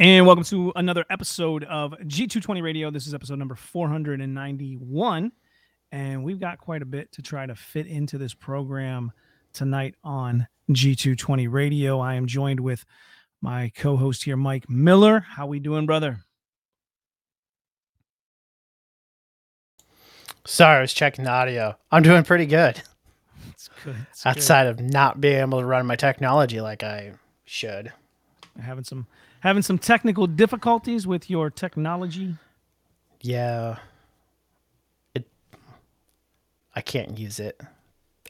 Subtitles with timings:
[0.00, 2.90] And welcome to another episode of G220 Radio.
[2.90, 5.30] This is episode number 491.
[5.92, 9.12] And we've got quite a bit to try to fit into this program
[9.52, 12.00] tonight on G220 Radio.
[12.00, 12.82] I am joined with
[13.42, 15.20] my co-host here, Mike Miller.
[15.20, 16.20] How we doing, brother?
[20.46, 21.76] Sorry, I was checking the audio.
[21.92, 22.80] I'm doing pretty good.
[23.50, 23.96] It's good.
[24.12, 27.12] It's Outside of not being able to run my technology like I
[27.44, 27.92] should.
[28.58, 29.06] having some
[29.40, 32.36] having some technical difficulties with your technology.
[33.20, 33.76] Yeah.
[35.14, 35.26] It
[36.74, 37.60] I can't use it.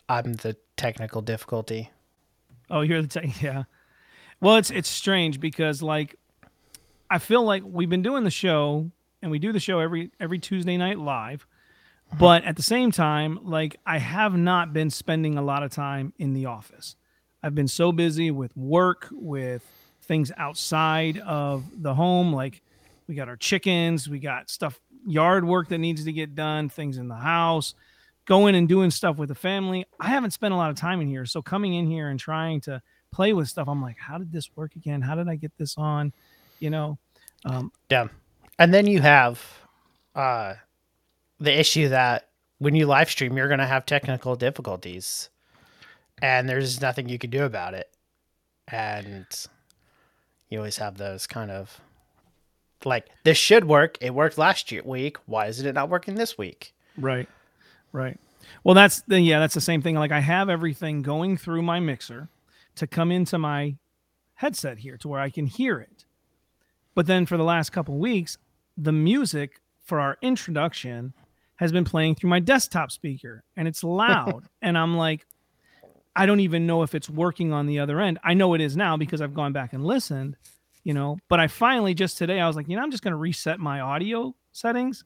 [0.09, 1.91] I'm the technical difficulty.
[2.69, 3.31] Oh, you're the tech.
[3.43, 3.65] Yeah.
[4.41, 6.17] Well, it's it's strange because like
[7.11, 10.39] I feel like we've been doing the show and we do the show every every
[10.39, 11.47] Tuesday night live,
[12.09, 12.19] mm-hmm.
[12.19, 16.15] but at the same time, like I have not been spending a lot of time
[16.19, 16.97] in the office.
[17.43, 19.80] I've been so busy with work, with
[20.11, 22.63] things outside of the home, like
[23.07, 26.99] we got our chickens, we got stuff yard work that needs to get done, things
[26.99, 27.75] in the house,
[28.25, 29.87] going and doing stuff with the family.
[30.01, 31.27] I haven't spent a lot of time in here.
[31.27, 34.51] So coming in here and trying to play with stuff, I'm like, how did this
[34.57, 35.01] work again?
[35.01, 36.13] How did I get this on?
[36.59, 36.99] You know,
[37.45, 38.09] um, Yeah.
[38.59, 39.41] And then you have
[40.17, 40.55] uh
[41.39, 45.31] the issue that when you live stream you're going to have technical difficulties
[46.21, 47.89] and there's nothing you can do about it.
[48.67, 49.27] And
[50.51, 51.81] you always have those kind of
[52.85, 53.97] like this should work.
[54.01, 55.17] It worked last year week.
[55.27, 56.75] Why isn't it not working this week?
[56.99, 57.29] Right.
[57.93, 58.19] Right.
[58.65, 59.95] Well, that's the yeah, that's the same thing.
[59.95, 62.29] Like I have everything going through my mixer
[62.77, 63.77] to come into my
[64.35, 66.05] headset here to where I can hear it.
[66.95, 68.37] But then for the last couple weeks,
[68.77, 71.13] the music for our introduction
[71.57, 75.27] has been playing through my desktop speaker and it's loud and I'm like
[76.21, 78.19] I don't even know if it's working on the other end.
[78.23, 80.37] I know it is now because I've gone back and listened,
[80.85, 83.13] you know, but I finally just today I was like, you know, I'm just going
[83.13, 85.03] to reset my audio settings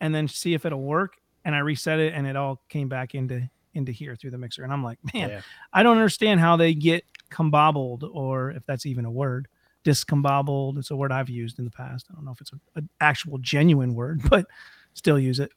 [0.00, 3.14] and then see if it'll work and I reset it and it all came back
[3.14, 5.40] into into here through the mixer and I'm like, man, Yeah.
[5.72, 9.46] I don't understand how they get combobbled or if that's even a word.
[9.84, 10.78] Discombobbled.
[10.78, 12.08] It's a word I've used in the past.
[12.10, 14.46] I don't know if it's an actual genuine word, but
[14.94, 15.52] still use it.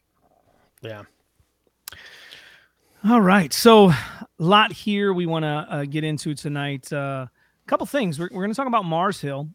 [0.83, 1.01] Yeah.
[3.05, 3.51] All right.
[3.51, 6.89] So, a lot here we want to uh, get into tonight.
[6.93, 7.29] A
[7.67, 8.17] couple things.
[8.17, 9.49] We're, we're going to talk about Mars Hill.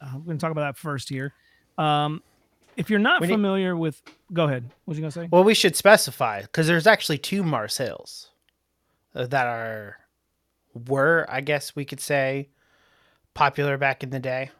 [0.00, 1.32] Uh, we're going to talk about that first here.
[1.78, 2.20] Um,
[2.76, 4.02] if you're not need- familiar with,
[4.32, 4.68] go ahead.
[4.86, 5.28] What you going to say?
[5.30, 8.30] Well, we should specify because there's actually two Mars Hills
[9.14, 9.96] uh, that are
[10.88, 12.48] were, I guess we could say,
[13.34, 14.50] popular back in the day.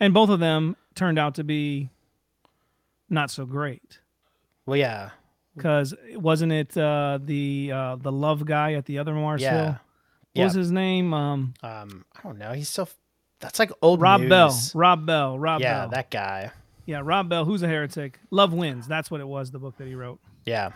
[0.00, 1.88] And both of them turned out to be
[3.08, 4.00] not so great.
[4.66, 5.10] Well, yeah,
[5.56, 9.50] because wasn't it uh, the uh, the love guy at the other Mars Hill?
[9.52, 9.66] yeah.
[9.66, 9.78] What
[10.34, 10.44] Yeah.
[10.44, 11.14] was his name?
[11.14, 12.52] Um, Um, I don't know.
[12.52, 12.88] He's still.
[13.40, 14.30] That's like old Rob news.
[14.30, 14.60] Bell.
[14.74, 15.38] Rob Bell.
[15.38, 15.88] Rob yeah, Bell.
[15.90, 16.50] that guy.
[16.86, 17.44] yeah, Rob Bell.
[17.44, 18.18] Who's a heretic?
[18.30, 18.86] Love wins.
[18.88, 19.50] That's what it was.
[19.50, 20.18] The book that he wrote.
[20.46, 20.72] Yeah,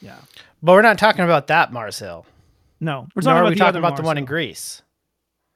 [0.00, 0.16] Yeah.
[0.62, 2.24] but we're not talking about that Mars Hill.
[2.80, 4.82] No, we're talking are about we the talking about the one in Greece.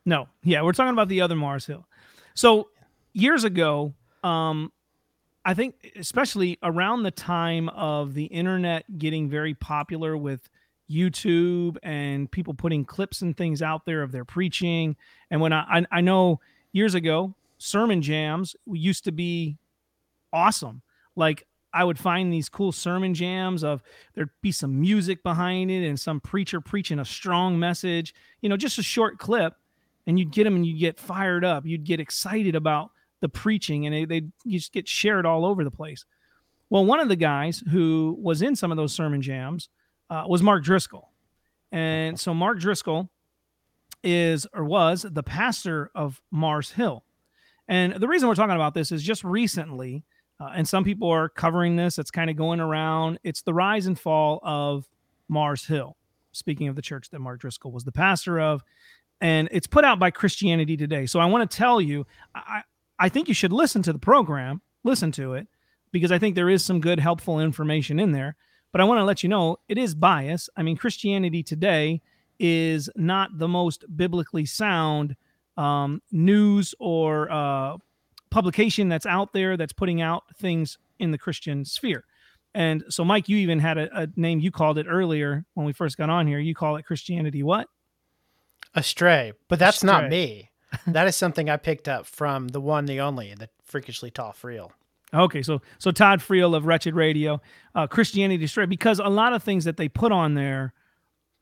[0.06, 1.86] No, yeah, we're talking about the other Mars Hill.
[2.34, 2.68] So
[3.12, 3.94] years ago,
[4.24, 4.72] um,
[5.44, 10.48] I think especially around the time of the internet getting very popular with
[10.90, 14.96] YouTube and people putting clips and things out there of their preaching.
[15.30, 16.40] And when I I, I know
[16.72, 19.56] years ago, sermon jams used to be
[20.32, 20.82] awesome.
[21.16, 23.82] Like I would find these cool sermon jams of
[24.14, 28.56] there'd be some music behind it and some preacher preaching a strong message, you know,
[28.56, 29.54] just a short clip
[30.06, 31.64] and you'd get them and you'd get fired up.
[31.64, 32.90] You'd get excited about
[33.20, 36.04] the preaching and they just get shared all over the place.
[36.70, 39.68] Well, one of the guys who was in some of those sermon jams
[40.08, 41.10] uh, was Mark Driscoll.
[41.72, 43.10] And so Mark Driscoll
[44.02, 47.04] is or was the pastor of Mars Hill.
[47.68, 50.04] And the reason we're talking about this is just recently,
[50.40, 53.18] uh, and some people are covering this, it's kind of going around.
[53.22, 54.88] It's the rise and fall of
[55.28, 55.96] Mars Hill.
[56.32, 58.62] Speaking of the church that Mark Driscoll was the pastor of,
[59.20, 61.06] and it's put out by Christianity Today.
[61.06, 62.62] So I want to tell you, I,
[63.00, 65.48] I think you should listen to the program, listen to it,
[65.90, 68.36] because I think there is some good, helpful information in there.
[68.72, 70.48] But I want to let you know it is bias.
[70.56, 72.02] I mean, Christianity Today
[72.38, 75.16] is not the most biblically sound
[75.56, 77.78] um, news or uh,
[78.30, 82.04] publication that's out there that's putting out things in the Christian sphere.
[82.54, 85.72] And so, Mike, you even had a, a name you called it earlier when we
[85.72, 86.38] first got on here.
[86.38, 87.66] You call it Christianity what?
[88.74, 90.49] Astray, but that's not me.
[90.86, 94.70] that is something I picked up from the one, the only, the freakishly tall Friel.
[95.12, 97.40] Okay, so so Todd Friel of Wretched Radio,
[97.74, 100.72] uh, Christianity Destroyed, because a lot of things that they put on there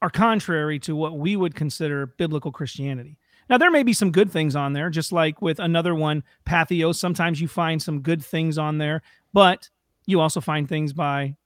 [0.01, 3.19] are contrary to what we would consider biblical Christianity.
[3.51, 6.97] Now there may be some good things on there, just like with another one, Patheos.
[6.97, 9.03] Sometimes you find some good things on there,
[9.33, 9.69] but
[10.07, 11.37] you also find things by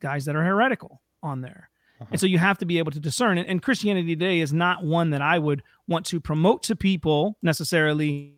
[0.00, 1.68] guys that are heretical on there.
[2.02, 2.08] Uh-huh.
[2.12, 3.46] And so you have to be able to discern it.
[3.48, 8.34] And Christianity Today is not one that I would want to promote to people necessarily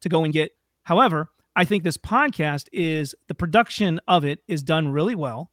[0.00, 0.52] to go and get.
[0.82, 5.50] However, I think this podcast is the production of it is done really well.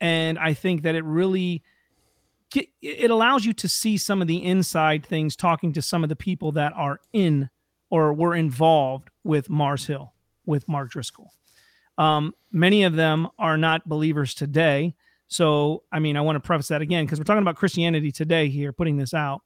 [0.00, 1.62] And I think that it really
[2.80, 6.16] it allows you to see some of the inside things talking to some of the
[6.16, 7.50] people that are in
[7.90, 10.14] or were involved with Mars Hill
[10.46, 11.32] with Mark Driscoll.
[11.98, 14.94] Um, many of them are not believers today.
[15.26, 18.48] So, I mean, I want to preface that again because we're talking about Christianity today
[18.48, 19.42] here, putting this out.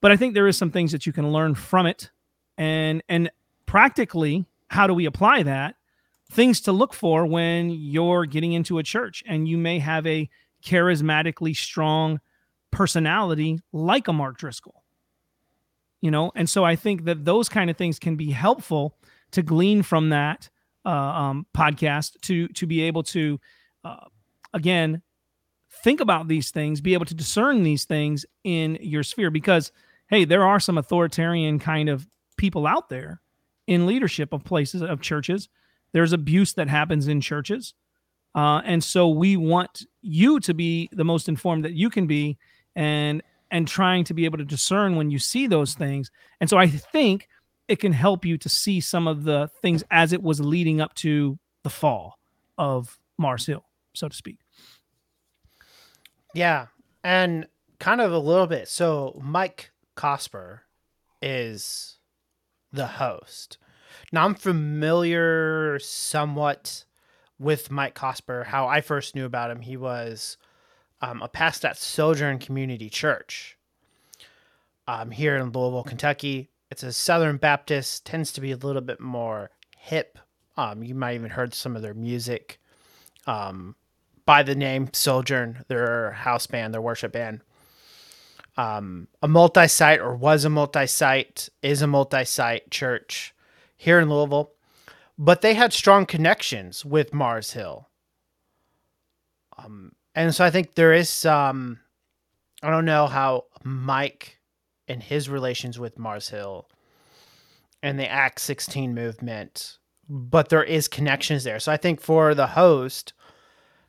[0.00, 2.10] But I think there is some things that you can learn from it,
[2.58, 3.30] and and
[3.66, 5.76] practically, how do we apply that?
[6.30, 10.28] Things to look for when you're getting into a church, and you may have a
[10.64, 12.20] charismatically strong
[12.70, 14.82] personality like a Mark Driscoll.
[16.00, 18.96] You know, and so I think that those kind of things can be helpful
[19.32, 20.50] to glean from that
[20.84, 23.38] uh, um, podcast to to be able to
[23.84, 24.06] uh,
[24.52, 25.02] again
[25.82, 29.72] think about these things, be able to discern these things in your sphere because
[30.08, 32.06] hey, there are some authoritarian kind of
[32.36, 33.20] people out there
[33.66, 35.48] in leadership of places of churches.
[35.92, 37.74] There's abuse that happens in churches.
[38.34, 42.38] Uh, and so we want you to be the most informed that you can be
[42.76, 46.10] and and trying to be able to discern when you see those things.
[46.40, 47.28] And so I think
[47.68, 50.94] it can help you to see some of the things as it was leading up
[50.94, 52.18] to the fall
[52.58, 53.64] of Mars Hill,
[53.94, 54.38] so to speak.
[56.34, 56.66] Yeah.
[57.04, 57.46] And
[57.78, 58.68] kind of a little bit.
[58.68, 60.60] So Mike Cosper
[61.20, 61.98] is
[62.72, 63.58] the host.
[64.12, 66.84] Now I'm familiar somewhat
[67.38, 68.44] with Mike Cosper.
[68.44, 70.36] How I first knew about him, he was
[71.00, 73.58] um, a pastor at Sojourn Community Church
[74.86, 76.50] um, here in Louisville, Kentucky.
[76.72, 80.18] It's a Southern Baptist, tends to be a little bit more hip.
[80.56, 82.58] Um, you might even heard some of their music
[83.26, 83.76] um,
[84.24, 87.42] by the name Sojourn, their house band, their worship band.
[88.56, 93.34] Um, a multi-site or was a multi-site, is a multi-site church
[93.76, 94.52] here in Louisville
[95.18, 97.88] but they had strong connections with Mars Hill.
[99.58, 101.78] Um, and so I think there is some.
[102.62, 104.38] I don't know how Mike
[104.92, 106.68] and his relations with Mars Hill
[107.82, 109.78] and the Act 16 movement,
[110.08, 111.58] but there is connections there.
[111.58, 113.12] So I think for the host,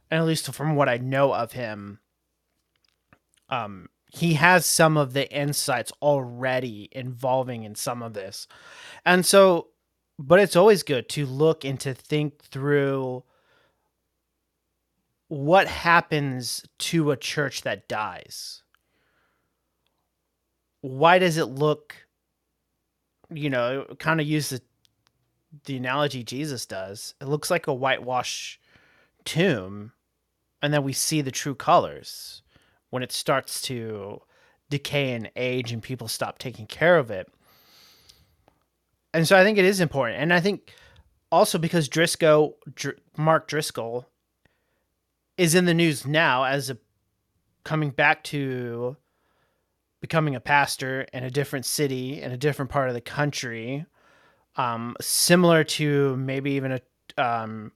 [0.09, 2.00] and at least from what I know of him,
[3.50, 8.48] um, he has some of the insights already involving in some of this.
[9.05, 9.67] And so
[10.19, 13.24] but it's always good to look and to think through
[15.27, 18.62] what happens to a church that dies.
[20.84, 21.96] Why does it look,
[23.30, 24.62] you know, kind of use the
[25.66, 27.13] the analogy Jesus does.
[27.22, 28.60] It looks like a whitewash
[29.24, 29.92] tomb,
[30.62, 32.42] and then we see the true colors
[32.90, 34.22] when it starts to
[34.70, 37.32] decay and age and people stop taking care of it
[39.13, 40.74] and so I think it is important, and I think
[41.32, 44.08] also because Driscoll, Dr- Mark Driscoll,
[45.38, 46.78] is in the news now as a
[47.63, 48.98] coming back to
[50.03, 53.86] becoming a pastor in a different city in a different part of the country,
[54.57, 56.81] um, similar to maybe even a
[57.17, 57.72] um,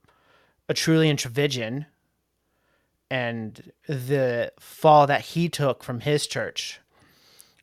[0.68, 1.86] a Tullian Tchividjian
[3.10, 6.82] and the fall that he took from his church.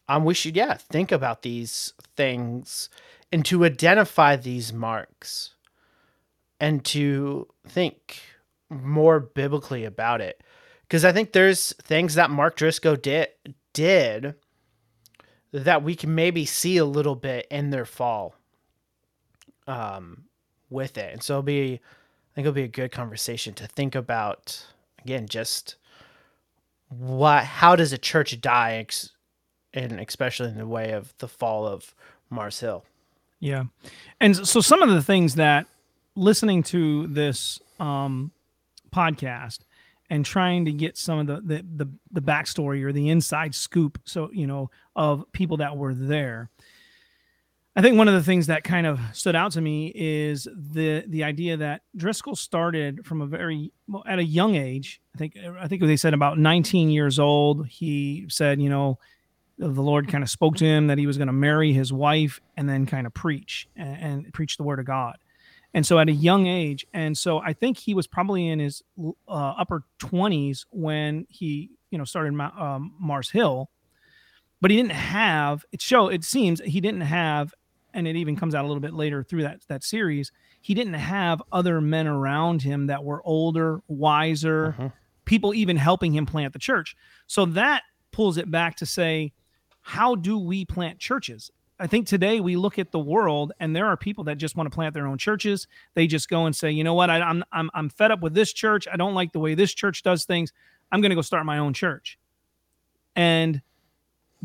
[0.09, 2.89] Um, we should yeah think about these things
[3.31, 5.57] and to identify these marks
[6.59, 8.23] and to think
[8.71, 10.43] more biblically about it
[10.83, 13.29] because i think there's things that mark driscoll did
[13.73, 14.35] did
[15.63, 18.35] that we can maybe see a little bit in their fall
[19.67, 20.25] um
[20.71, 23.95] with it and so it'll be i think it'll be a good conversation to think
[23.95, 24.67] about
[25.03, 25.77] again just
[26.89, 28.87] what how does a church die
[29.73, 31.95] and especially in the way of the fall of
[32.29, 32.85] mars hill
[33.45, 33.65] yeah.
[34.21, 35.67] And so some of the things that
[36.17, 38.33] listening to this um,
[38.91, 39.59] podcast
[40.09, 43.99] and trying to get some of the, the, the the backstory or the inside scoop,
[44.05, 46.51] so you know, of people that were there.
[47.77, 51.05] I think one of the things that kind of stood out to me is the
[51.09, 55.01] the idea that Driscoll started from a very well, at a young age.
[55.15, 57.67] I think I think they said about 19 years old.
[57.67, 58.99] He said, you know,
[59.59, 62.41] the Lord kind of spoke to him that he was going to marry his wife
[62.57, 65.17] and then kind of preach and, and, preach the word of God.
[65.73, 68.83] And so at a young age, and so I think he was probably in his
[69.29, 73.71] uh, upper 20s when he, you know, started um, Mars Hill.
[74.65, 77.53] But he didn't have it show it seems he didn't have
[77.93, 80.95] and it even comes out a little bit later through that that series he didn't
[80.95, 84.93] have other men around him that were older wiser Mhm.
[85.27, 86.97] people even helping him plant the church.
[87.27, 89.35] So that pulls it back to say
[89.83, 91.51] how do we plant churches?
[91.79, 94.73] I think today we look at the world and there are people that just want
[94.73, 95.69] to plant their own churches.
[95.93, 97.11] They just go and say you know what?
[97.11, 98.89] I, I'm, I'm i'm fed up with this church.
[98.91, 100.55] I don't like the way this church does things.
[100.91, 102.19] I'm going to go start my own church.
[103.15, 103.61] And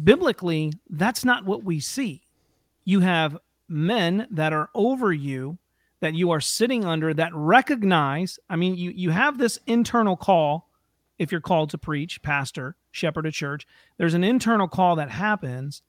[0.04, 2.24] biblically, that's not what we see.
[2.86, 3.38] You have
[3.68, 5.58] men that are over you
[6.02, 10.70] that you are sitting under that recognize, I mean, you you have this internal call
[11.18, 13.68] if you're called to preach, pastor, shepherd a church.
[13.98, 15.82] There's an internal call that happens,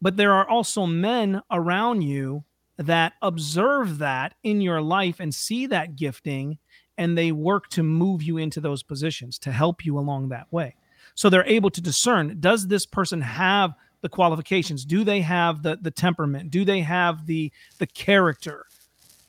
[0.00, 2.44] but there are also men around you
[2.76, 6.58] that observe that in your life and see that gifting
[6.98, 10.74] and they work to move you into those positions to help you along that way
[11.14, 14.84] so they're able to discern does this person have the qualifications?
[14.84, 16.50] Do they have the the temperament?
[16.50, 18.66] Do they have the the character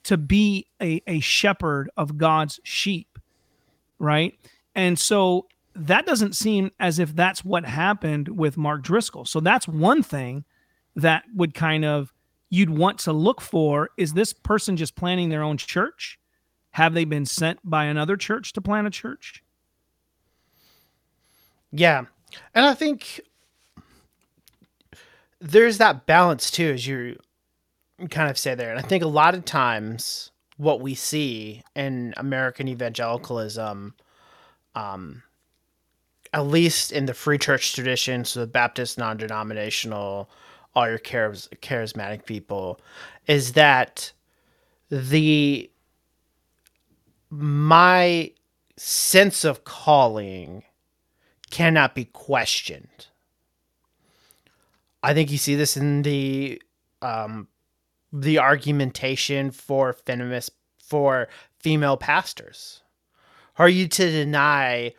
[0.04, 3.16] to be a, a shepherd of god's sheep
[4.00, 4.34] right?
[4.74, 9.26] And so that doesn't seem as if that's what happened with mark driscoll.
[9.26, 10.46] So that's one thing
[10.96, 12.14] that would kind of
[12.50, 16.20] you'd want to look for is this person just planning their own church?
[16.72, 19.44] Have they been sent by another church to plant a church
[21.72, 22.06] Yeah.
[22.54, 23.22] And I think
[25.40, 27.18] there's that balance too, as you
[28.10, 28.72] kind of say there.
[28.72, 33.94] And I think a lot of times what we see in American evangelicalism,
[34.74, 35.24] um,
[36.34, 40.30] at least in the free church tradition, so the Baptist, non denominational,
[40.74, 42.80] all your charis- charismatic people,
[43.28, 44.12] is that
[44.90, 45.70] the
[47.30, 48.32] my
[48.78, 50.64] sense of calling
[51.50, 53.08] cannot be questioned.
[55.04, 56.62] I think you see this in the
[57.02, 57.48] um,
[58.12, 61.28] the argumentation for feminist for
[61.60, 62.82] female pastors.
[63.58, 64.94] Are you to deny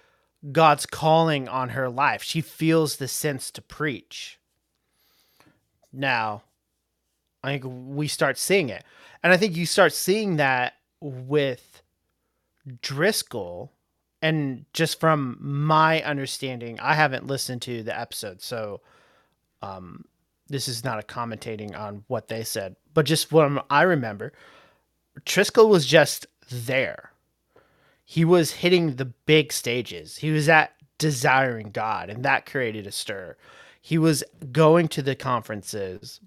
[0.52, 2.22] God's calling on her life?
[2.22, 4.38] She feels the sense to preach.
[5.92, 6.42] Now,
[7.42, 8.84] I think we start seeing it.
[9.22, 11.82] And I think you start seeing that with
[12.80, 13.72] Driscoll
[14.26, 18.80] and just from my understanding, I haven't listened to the episode, so
[19.62, 20.04] um,
[20.48, 24.32] this is not a commentating on what they said, but just what I remember,
[25.24, 27.12] Driscoll was just there.
[28.04, 30.16] He was hitting the big stages.
[30.16, 33.36] He was at desiring God, and that created a stir.
[33.80, 36.18] He was going to the conferences,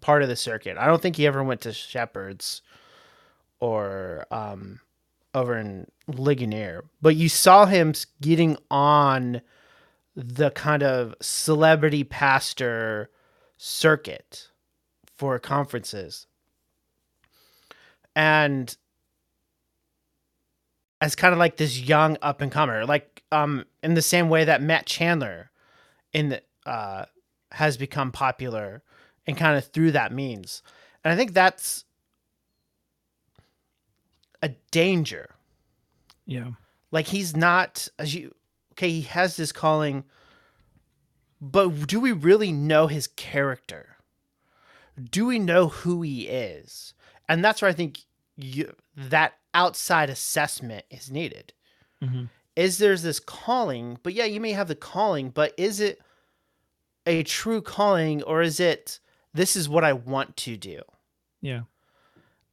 [0.00, 0.78] part of the circuit.
[0.78, 2.62] I don't think he ever went to Shepherds
[3.60, 4.80] or um,
[5.36, 9.42] over in Ligonier, but you saw him getting on
[10.16, 13.10] the kind of celebrity pastor
[13.58, 14.48] circuit
[15.14, 16.26] for conferences.
[18.14, 18.74] And
[21.02, 24.44] as kind of like this young up and comer, like um in the same way
[24.44, 25.50] that Matt Chandler
[26.14, 27.04] in the uh
[27.52, 28.82] has become popular
[29.26, 30.62] and kind of through that means.
[31.04, 31.84] And I think that's
[34.42, 35.30] a danger.
[36.26, 36.50] Yeah.
[36.90, 38.34] Like he's not as you
[38.72, 40.04] okay he has this calling
[41.40, 43.96] but do we really know his character?
[45.10, 46.94] Do we know who he is?
[47.28, 48.00] And that's where i think
[48.36, 51.52] you, that outside assessment is needed.
[52.02, 52.28] Mhm.
[52.54, 53.98] is there's this calling?
[54.02, 56.00] But yeah you may have the calling but is it
[57.06, 58.98] a true calling or is it
[59.32, 60.80] this is what i want to do?
[61.42, 61.62] Yeah.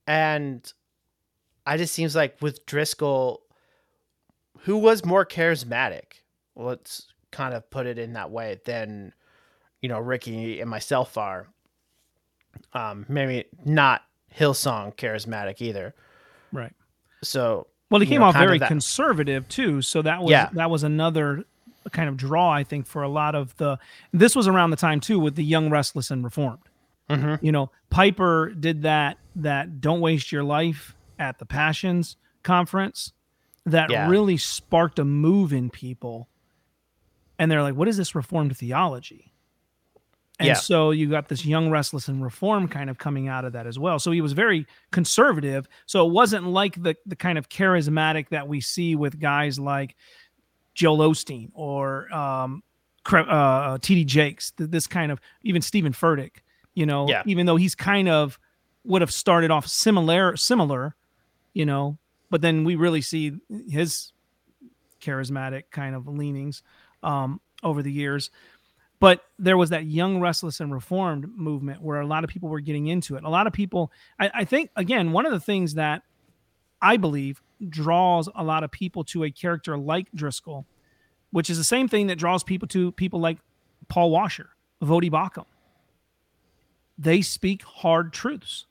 [0.06, 0.72] And
[1.66, 3.42] I just seems like with Driscoll,
[4.60, 6.22] who was more charismatic,
[6.56, 9.14] let's kind of put it in that way, than
[9.82, 11.48] you know Ricky and myself are.
[12.74, 14.04] Um, maybe not
[14.38, 15.94] Hillsong charismatic either.
[16.52, 16.74] right
[17.24, 20.50] So Well, he came know, off of very that- conservative too, so that was Yeah.
[20.54, 21.46] that was another
[21.92, 23.78] kind of draw I think for a lot of the.
[24.14, 26.62] This was around the time too with the Young, Restless, and Reformed.
[27.10, 27.40] Mhm.
[27.44, 33.14] You know, Piper did that that "Don't Waste Your Life" at the Passions conference.
[33.66, 34.10] That Yeah.
[34.10, 36.28] really sparked a move in people,
[37.40, 39.34] and they're like, "What is this Reformed theology?"
[40.40, 40.54] And Yeah.
[40.56, 43.78] so you got this young, restless, and reform kind of coming out of that as
[43.80, 44.00] well.
[44.00, 45.68] So he was very conservative.
[45.86, 49.96] So it wasn't like the the kind of charismatic that we see with guys like
[50.74, 52.64] Joel Osteen or um,
[53.06, 54.06] uh, T.D.
[54.06, 54.52] Jakes.
[54.58, 56.38] This kind of even Steven Furtick.
[56.74, 57.22] You know, Yeah.
[57.28, 58.40] even though he's kind of
[58.84, 60.96] would have started off similar, similar,
[61.54, 61.98] you know,
[62.30, 63.34] but then we really see
[63.70, 64.12] his
[65.02, 66.64] charismatic kind of leanings
[67.04, 68.32] um, over the years
[69.04, 72.62] But there was that young, restless, and reformed movement where a lot of people were
[72.62, 73.26] getting into it.
[73.26, 76.04] A lot of people, I, I think, again, one of the things that
[76.82, 80.66] I believe draws a lot of people to a character like Driscoll,
[81.32, 83.40] which is the same thing that draws people to people like
[83.90, 85.48] Paul Washer, Voddie Baucham.
[86.98, 88.68] They speak hard truths.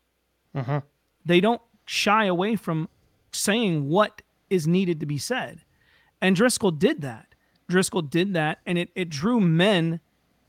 [0.57, 0.79] Mm-hmm.
[1.27, 2.89] They don't shy away from
[3.33, 5.61] saying what is needed to be said.
[6.21, 7.27] And Driscoll did that.
[7.69, 10.01] Driscoll did that, and it, it drew men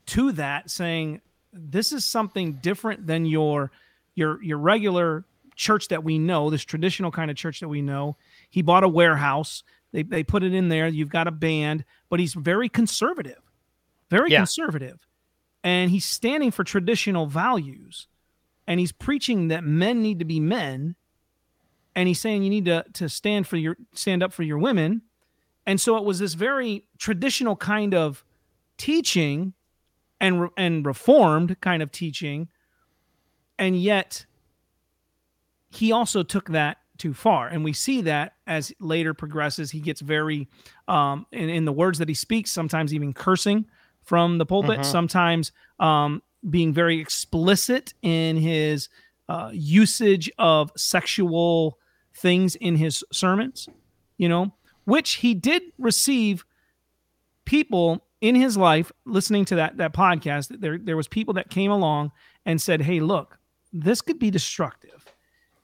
[0.06, 1.20] to that, saying,
[1.52, 3.70] This is something different than your
[4.14, 5.24] your your regular
[5.56, 8.16] church that we know, this traditional kind of church that we know.
[8.50, 9.62] He bought a warehouse.
[9.92, 10.88] They, they put it in there.
[10.88, 13.40] You've got a band, but he's very conservative,
[14.10, 14.40] very Yeah.
[14.40, 14.98] conservative.
[15.62, 18.08] And he's standing for traditional values.
[18.66, 20.96] And he's preaching that men need to be men.
[21.96, 25.02] And he's saying you need to, to stand for your stand up for your women.
[25.66, 28.24] And so it was this very traditional kind of
[28.78, 29.54] teaching
[30.20, 32.48] and re- and reformed kind of teaching.
[33.58, 34.26] And yet
[35.70, 40.00] he also took that too far and we see that as later progresses he gets
[40.00, 40.48] very
[40.86, 43.66] um in, in the words that he speaks sometimes even cursing
[44.04, 44.84] from the pulpit Mhm.
[44.84, 48.88] sometimes um being very explicit in his
[49.28, 51.78] uh, usage of sexual
[52.14, 53.68] things in his sermons
[54.16, 54.52] you know
[54.84, 56.44] which he did receive
[57.44, 61.70] people in his life listening to that that podcast there there was people that came
[61.70, 62.10] along
[62.46, 63.38] and said hey look
[63.72, 64.94] this could be destructive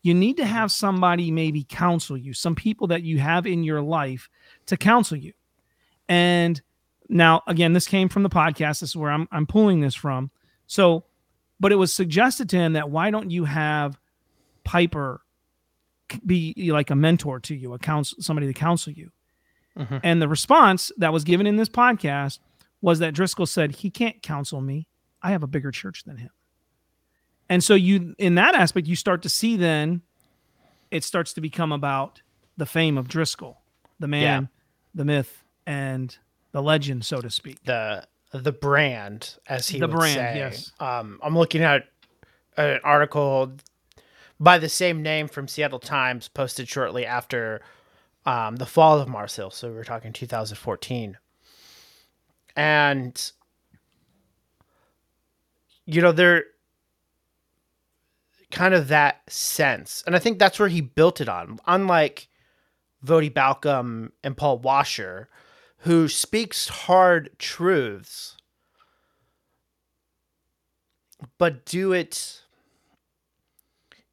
[0.02, 3.82] you need to have somebody maybe counsel you, some people that you have in your
[3.82, 4.30] life
[4.66, 5.32] to counsel you.
[6.08, 6.60] And
[7.08, 8.80] now, again, this came from the podcast.
[8.80, 10.30] This is where I'm, I'm pulling this from.
[10.66, 11.04] So,
[11.58, 13.98] but it was suggested to him that why don't you have
[14.64, 15.20] Piper
[16.26, 19.10] be like a mentor to you, a counsel, somebody to counsel you?
[19.78, 20.00] Mhm.
[20.02, 22.38] And the response that was given in this podcast
[22.80, 24.86] was that Driscoll said, he can't counsel me.
[25.22, 26.30] I have a bigger church than him.
[27.48, 30.02] And so you in that aspect, you start to see then
[30.90, 32.22] it starts to become about
[32.56, 33.60] the fame of Driscoll,
[33.98, 34.48] the man,
[34.94, 36.16] the myth, and
[36.52, 37.62] the legend, so to speak.
[37.64, 40.36] the the brand, as he The would brand, say.
[40.36, 40.72] yes.
[40.78, 41.88] Um, I'm looking at
[42.56, 43.52] an article
[44.40, 47.60] by the same name from Seattle Times, posted shortly after
[48.24, 49.50] um, the fall of Mars Hill.
[49.50, 51.18] So we're talking 2014,
[52.56, 53.32] and
[55.84, 56.44] you know they're
[58.50, 61.60] kind of that sense, and I think that's where he built it on.
[61.66, 62.28] Unlike
[63.04, 65.28] Voddie Baucham and Paul Washer,
[65.78, 68.36] who speaks hard truths,
[71.36, 72.42] but do it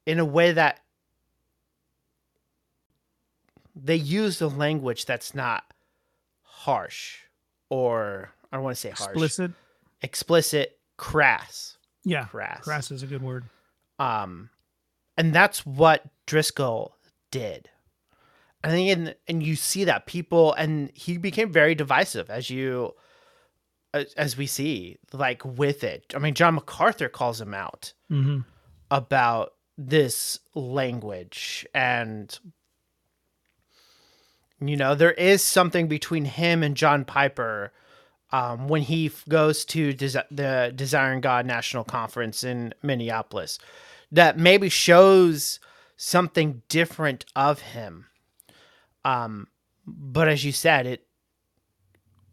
[0.08, 0.80] in a way that
[3.76, 5.64] they use the language that's not
[6.42, 7.18] harsh
[7.68, 9.50] or I don't want to say harsh, Explicit.
[10.00, 12.24] explicit, crass, Yeah.
[12.24, 12.64] crass.
[12.64, 13.44] Crass is a good word.
[13.98, 14.48] Um,
[15.18, 16.96] and that's what Driscoll
[17.30, 17.68] did.
[18.64, 22.94] I think, and and you see that people, and he became very divisive, as you,
[23.94, 26.12] as, as we see, like with it.
[26.16, 28.40] I mean, John MacArthur calls him out hmm
[28.90, 32.36] about this language, and
[34.60, 37.72] you know, there is something between him and John Piper.
[38.30, 43.58] Um, when he f- goes to the Desiring God National Conference in Minneapolis,
[44.12, 45.60] that maybe shows
[45.96, 48.04] something different of him.
[49.02, 49.48] Um,
[49.86, 51.06] but as you said, it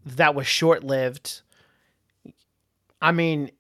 [0.05, 1.41] that was short lived.
[3.01, 3.51] I mean,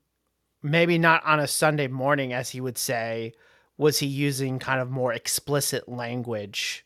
[0.61, 3.33] maybe not on a Sunday morning, as he would say,
[3.77, 6.85] was he using kind of more explicit language.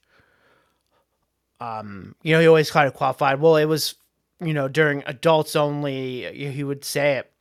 [1.59, 3.39] Um, you know, he always kind of qualified.
[3.41, 3.95] Well, it was,
[4.39, 6.51] you know, during adults only.
[6.51, 7.31] He would say it,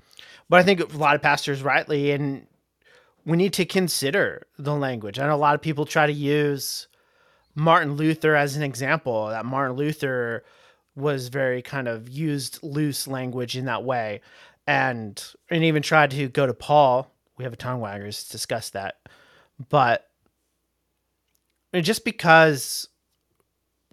[0.48, 2.46] but I think a lot of pastors rightly and
[3.28, 5.18] we need to consider the language.
[5.18, 6.88] I know a lot of people try to use
[7.54, 9.28] Martin Luther as an example.
[9.28, 10.44] That Martin Luther
[10.96, 14.22] was very kind of used loose language in that way,
[14.66, 17.12] and and even tried to go to Paul.
[17.37, 18.96] We have a tongue waggers discuss that,
[19.68, 20.09] but
[21.75, 22.88] just because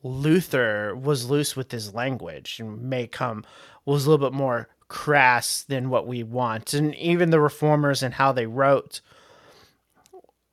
[0.03, 3.43] Luther was loose with his language and may come
[3.85, 8.13] was a little bit more crass than what we want, and even the reformers and
[8.13, 9.01] how they wrote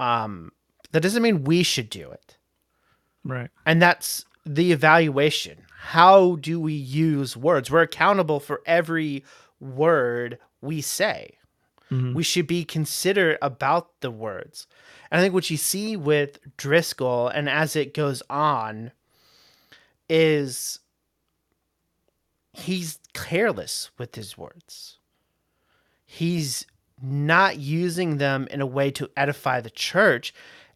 [0.01, 0.51] um,
[0.91, 2.37] that doesn't mean we should do it.
[3.25, 3.51] Right.
[3.65, 5.59] And that's the evaluation.
[5.79, 7.71] How do we use words?
[7.71, 9.25] We're accountable for every
[9.61, 11.39] word we say.
[11.91, 12.15] Mhm.
[12.15, 14.67] We should be considerate about the words.
[15.13, 18.93] And I think what you see with Driscoll and as it goes on
[20.09, 20.81] is
[22.55, 24.99] he's careless with his words.
[26.05, 26.67] he's
[27.03, 30.33] not using them in a way to edify the church.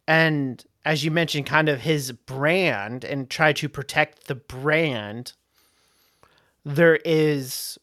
[0.07, 5.33] And as you mentioned, kind of his brand and try to protect the brand,
[6.65, 7.77] there is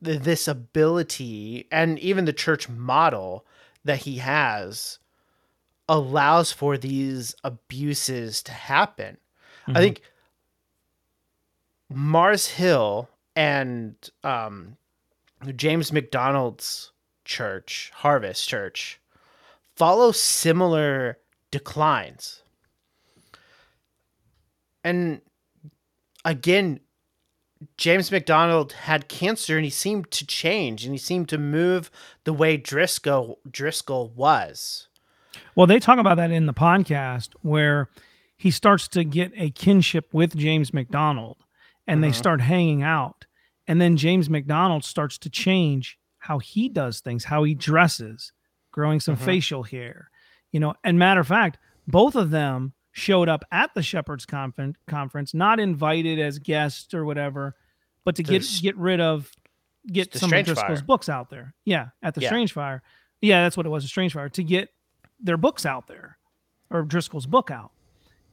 [0.00, 3.46] this ability and even the church model
[3.84, 4.98] that he has
[5.88, 9.16] allows for these abuses to happen.
[9.62, 9.76] Mm-hmm.
[9.76, 10.02] I think
[11.90, 14.76] Mars Hill and um,
[15.56, 16.92] James MacDonald's
[17.24, 19.00] church, Harvest Church,
[19.76, 21.18] follow similar
[21.50, 22.42] declines.
[24.84, 25.20] And
[26.24, 26.80] again,
[27.76, 31.90] James MacDonald had cancer and he seemed to change and he seemed to move
[32.24, 34.88] the way Driscoll Driscoll was.
[35.54, 37.88] Well, they talk about that in the podcast where
[38.36, 41.38] he starts to get a kinship with James MacDonald
[41.86, 42.16] and they uh-huh.
[42.16, 43.26] start hanging out.
[43.66, 48.32] And then James MacDonald starts to change how he does things, how he dresses,
[48.70, 49.24] growing some uh-huh.
[49.24, 50.10] facial hair.
[50.52, 54.76] You know, and matter of fact, both of them showed up at the Shepherds conference,
[54.86, 57.54] conference, not invited as guests or whatever,
[58.04, 59.30] but to get get rid of
[59.86, 61.54] get some of Driscoll's books out there.
[61.64, 62.28] Yeah, at the yeah.
[62.28, 62.82] Strange Fire.
[63.20, 64.70] Yeah, that's what it was, a Strange Fire, to get
[65.20, 66.18] their books out there
[66.70, 67.72] or Driscoll's book out.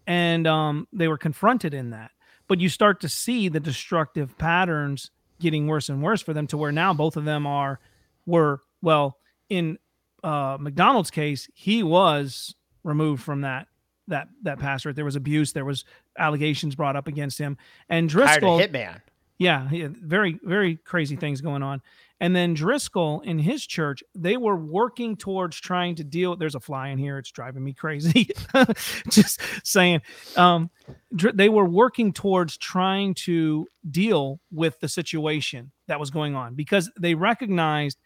[0.05, 2.11] And um, they were confronted in that.
[2.47, 6.57] But you start to see the destructive patterns getting worse and worse for them to
[6.57, 7.79] where now both of them are
[8.25, 9.17] were well
[9.49, 9.79] in
[10.23, 13.67] uh, MacDonald's case, he was removed from that
[14.07, 14.95] that that pastorate.
[14.95, 15.53] There was abuse.
[15.53, 15.85] There was
[16.17, 17.57] allegations brought up against him.
[17.89, 19.01] And Driscoll, hitman.
[19.37, 21.81] Yeah, very very crazy things going on.
[22.21, 26.37] And then Driscoll in his church, they were working towards trying to deal.
[26.37, 28.29] There's a fly in here; it's driving me crazy.
[29.09, 30.01] Just saying,
[30.37, 30.69] um,
[31.11, 36.89] they were working towards trying to deal with the situation that was going on because
[36.97, 37.97] they recognized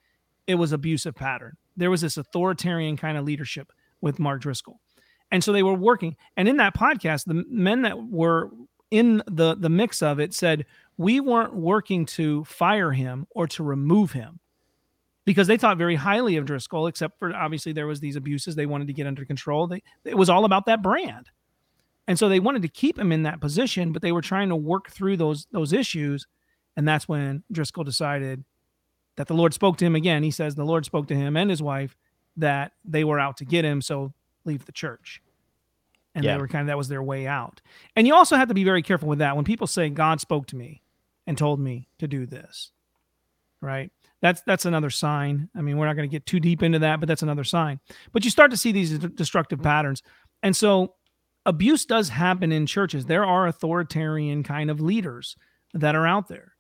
[0.47, 1.57] it was abusive pattern.
[1.77, 4.79] There was this authoritarian kind of leadership with Mark Driscoll.
[5.31, 6.15] And so they were working.
[6.37, 8.49] And in that podcast, the men that were
[8.91, 10.65] in the the mix of it said
[10.97, 14.39] we weren't working to fire him or to remove him
[15.25, 18.65] because they thought very highly of Driscoll, except for obviously there was these abuses they
[18.65, 19.67] wanted to get under control.
[19.67, 21.29] They, it was all about that brand.
[22.07, 24.55] And so they wanted to keep him in that position, but they were trying to
[24.55, 26.25] work through those those issues.
[26.75, 28.43] And that's when Driscoll decided
[29.17, 30.23] that the Lord spoke to him again.
[30.23, 31.95] He says the Lord spoke to him and his wife
[32.37, 33.81] that they were out to get him.
[33.81, 34.13] So
[34.45, 35.21] leave the church.
[36.15, 36.35] And yeah.
[36.35, 37.61] they were kind of that was their way out.
[37.95, 40.47] And you also have to be very careful with that when people say God spoke
[40.47, 40.81] to me
[41.27, 42.71] and told me to do this.
[43.61, 43.91] Right?
[44.21, 45.49] That's that's another sign.
[45.55, 47.79] I mean, we're not going to get too deep into that, but that's another sign.
[48.11, 50.01] But you start to see these destructive patterns.
[50.41, 50.95] And so
[51.45, 53.05] abuse does happen in churches.
[53.05, 55.35] There are authoritarian kind of leaders
[55.73, 56.53] that are out there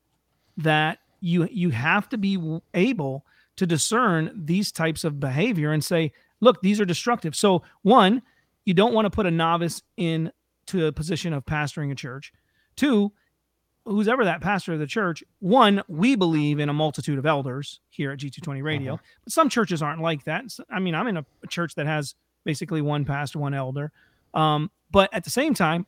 [0.57, 3.25] that you you have to be able
[3.57, 7.35] to discern these types of behavior and say, look, these are destructive.
[7.35, 8.21] So, one,
[8.65, 10.31] you don't want to put a novice in
[10.67, 12.31] to a position of pastoring a church.
[12.75, 13.11] Two,
[13.85, 17.79] who's ever that pastor of the church, one, we believe in a multitude of elders
[17.89, 19.03] here at G220 Radio, uh-huh.
[19.23, 20.43] but some churches aren't like that.
[20.69, 23.91] I mean, I'm in a, a church that has basically one pastor, one elder.
[24.33, 25.87] Um, but at the same time,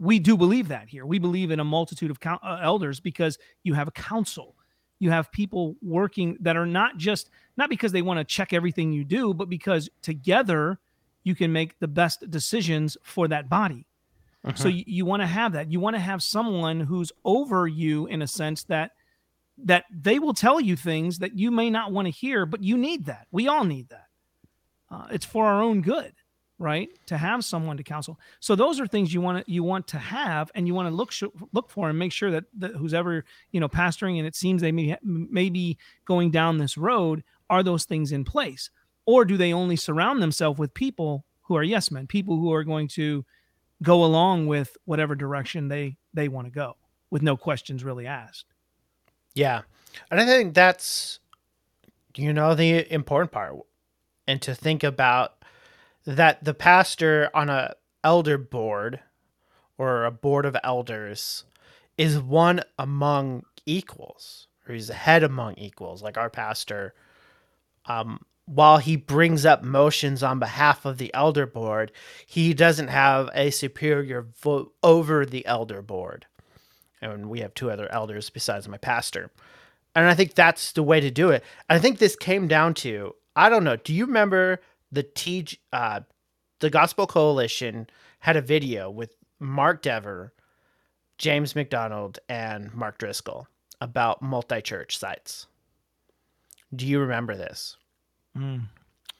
[0.00, 1.06] we do believe that here.
[1.06, 4.56] We believe in a multitude of uh, elders because you have a council
[4.98, 8.92] you have people working that are not just not because they want to check everything
[8.92, 10.78] you do but because together
[11.24, 13.84] you can make the best decisions for that body.
[14.44, 14.56] Uh-huh.
[14.56, 15.70] so you, you want to have that.
[15.70, 18.92] You want to have someone who's over you in a sense that
[19.64, 22.78] that they will tell you things that you may not want to hear but you
[22.78, 23.26] need that.
[23.30, 24.06] We all need that.
[24.90, 26.14] Uh, it's for our own good
[26.58, 26.88] right?
[27.06, 28.18] To have someone to counsel.
[28.40, 30.94] So those are things you want to you want to have and you want to
[30.94, 34.26] look sh- look for and make sure that, that who's ever you know pastoring and
[34.26, 38.70] it seems they may, may be going down this road are those things in place?
[39.06, 42.62] Or do they only surround themselves with people who are yes men people who are
[42.62, 43.24] going to
[43.82, 46.76] go along with whatever direction they they want to go
[47.10, 48.46] with no questions really asked?
[49.34, 49.62] Yeah.
[50.10, 51.20] And i think that's
[52.16, 53.54] you know the important part.
[54.26, 55.44] And to think about
[56.04, 59.00] that the pastor on a elder board
[59.78, 61.44] or a board of elders
[61.96, 66.94] is one among equals or he's a head among equals like our pastor
[67.88, 71.92] um, while he brings up motions on behalf of the elder board
[72.26, 76.26] he doesn't have a superior vote over the elder board
[77.00, 79.30] and we have two other elders besides my pastor
[79.94, 83.14] and i think that's the way to do it i think this came down to
[83.36, 86.00] i don't know do you remember the T uh,
[86.60, 87.88] the Gospel Coalition
[88.20, 90.32] had a video with Mark Dever,
[91.18, 93.46] James MacDonald, and Mark Driscoll.
[93.80, 95.46] about multi church sites.
[96.74, 97.76] Do you remember this?
[98.36, 98.62] Mm.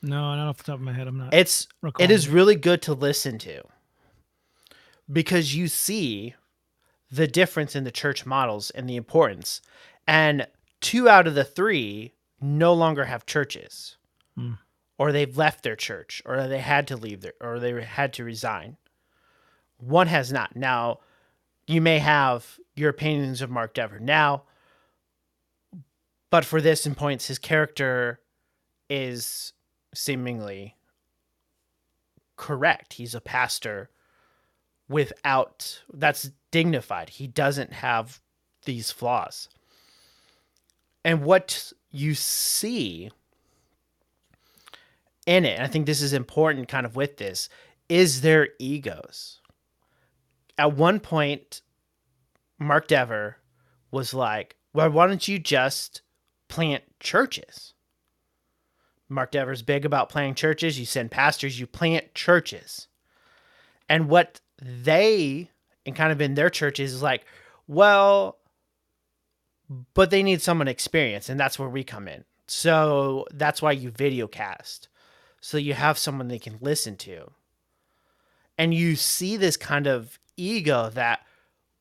[0.03, 1.09] No, not off the top of my head.
[1.09, 1.35] I'm not.
[1.35, 1.67] It's
[1.99, 3.63] it is really good to listen to
[5.11, 6.35] because you see
[7.11, 9.61] the difference in the church models and the importance.
[10.07, 10.47] And
[10.81, 13.97] two out of the three no longer have churches,
[14.37, 14.55] Hmm.
[14.99, 18.25] or they've left their church, or they had to leave their, or they had to
[18.25, 18.77] resign.
[19.79, 20.55] One has not.
[20.55, 21.01] Now,
[21.67, 24.45] you may have your opinions of Mark Dever now,
[26.31, 28.21] but for this in points, his character
[28.91, 29.53] is
[29.95, 30.77] seemingly
[32.37, 32.95] correct.
[32.95, 33.91] He's a pastor
[34.89, 37.11] without that's dignified.
[37.11, 38.21] He doesn't have
[38.65, 39.49] these flaws.
[41.05, 43.11] And what you see
[45.27, 47.49] in it, and I think this is important kind of with this,
[47.89, 49.41] is their egos.
[50.57, 51.63] At one point,
[52.59, 53.37] Mark Dever
[53.91, 56.03] was like, Well, why don't you just
[56.49, 57.75] plant churches?
[59.09, 60.79] Mark Dever's big about planting churches.
[60.79, 62.89] You send pastors, you plant churches.
[63.89, 65.51] And what they,
[65.87, 67.25] and kind of in their churches, is like,
[67.67, 68.39] well,
[69.95, 72.25] but they need someone experienced, and that's where we come in.
[72.47, 74.89] So that's why you video cast.
[75.41, 77.31] So you have someone they can listen to.
[78.57, 81.21] And you see this kind of ego that,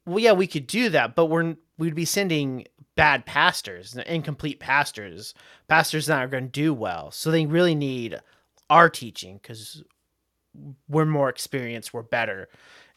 [0.05, 2.65] well, yeah, we could do that, but we're we'd be sending
[2.97, 5.33] bad pastors, incomplete pastors,
[5.69, 7.11] pastors that are going to do well.
[7.11, 8.19] So they really need
[8.69, 9.83] our teaching because
[10.89, 12.49] we're more experienced, we're better,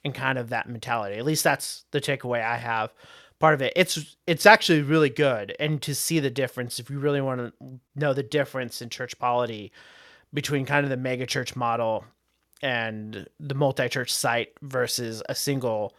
[0.02, 1.16] and kind of that mentality.
[1.16, 2.92] At least that's the takeaway I have.
[3.38, 6.98] Part of it, it's it's actually really good, and to see the difference, if you
[6.98, 9.72] really want to know the difference in church polity
[10.34, 12.04] between kind of the mega church model
[12.62, 15.94] and the multi church site versus a single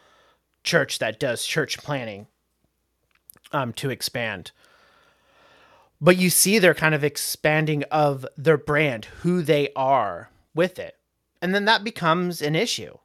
[0.63, 2.27] church that does church planning
[3.51, 4.51] um, to expand.
[5.99, 10.97] But you see they're kind of expanding of their brand, who they are with it.
[11.41, 12.97] And then that becomes an issue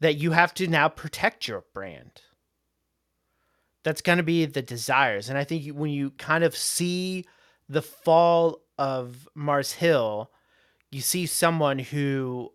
[0.00, 2.22] that you have to now protect your brand.
[3.84, 5.28] That's going to be the desires.
[5.28, 7.26] And I think when you kind of see
[7.68, 10.30] the fall of Mars Hill,
[10.90, 12.52] you see someone who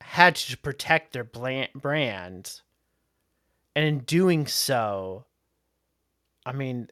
[0.00, 2.60] had to protect their brand.
[3.76, 5.24] And in doing so,
[6.46, 6.88] I mean,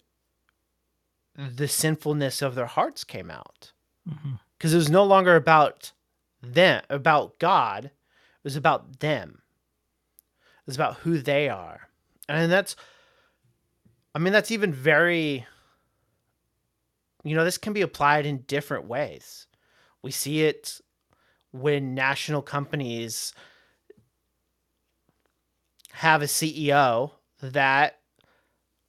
[1.37, 3.73] the sinfulness of their hearts came out
[4.09, 4.35] mm-hmm.
[4.57, 5.92] because it was no longer about
[6.42, 7.87] them, about God.
[7.87, 9.42] It was about them.
[10.40, 11.88] It was about who they are.
[12.29, 12.77] And that's,
[14.14, 15.47] I mean, that's even very,
[17.25, 19.47] you know, this can be applied in different ways.
[20.03, 20.81] We see it
[21.53, 23.33] when national companies
[25.93, 27.99] have a CEO that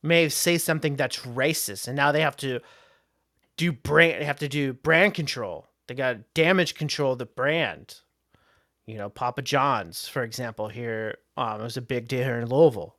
[0.02, 2.60] may say something that's racist and now they have to
[3.58, 5.68] do brand they have to do brand control.
[5.88, 8.00] They got to damage control the brand.
[8.86, 12.50] You know papa john's for example here um it was a big deal here in
[12.50, 12.96] louisville.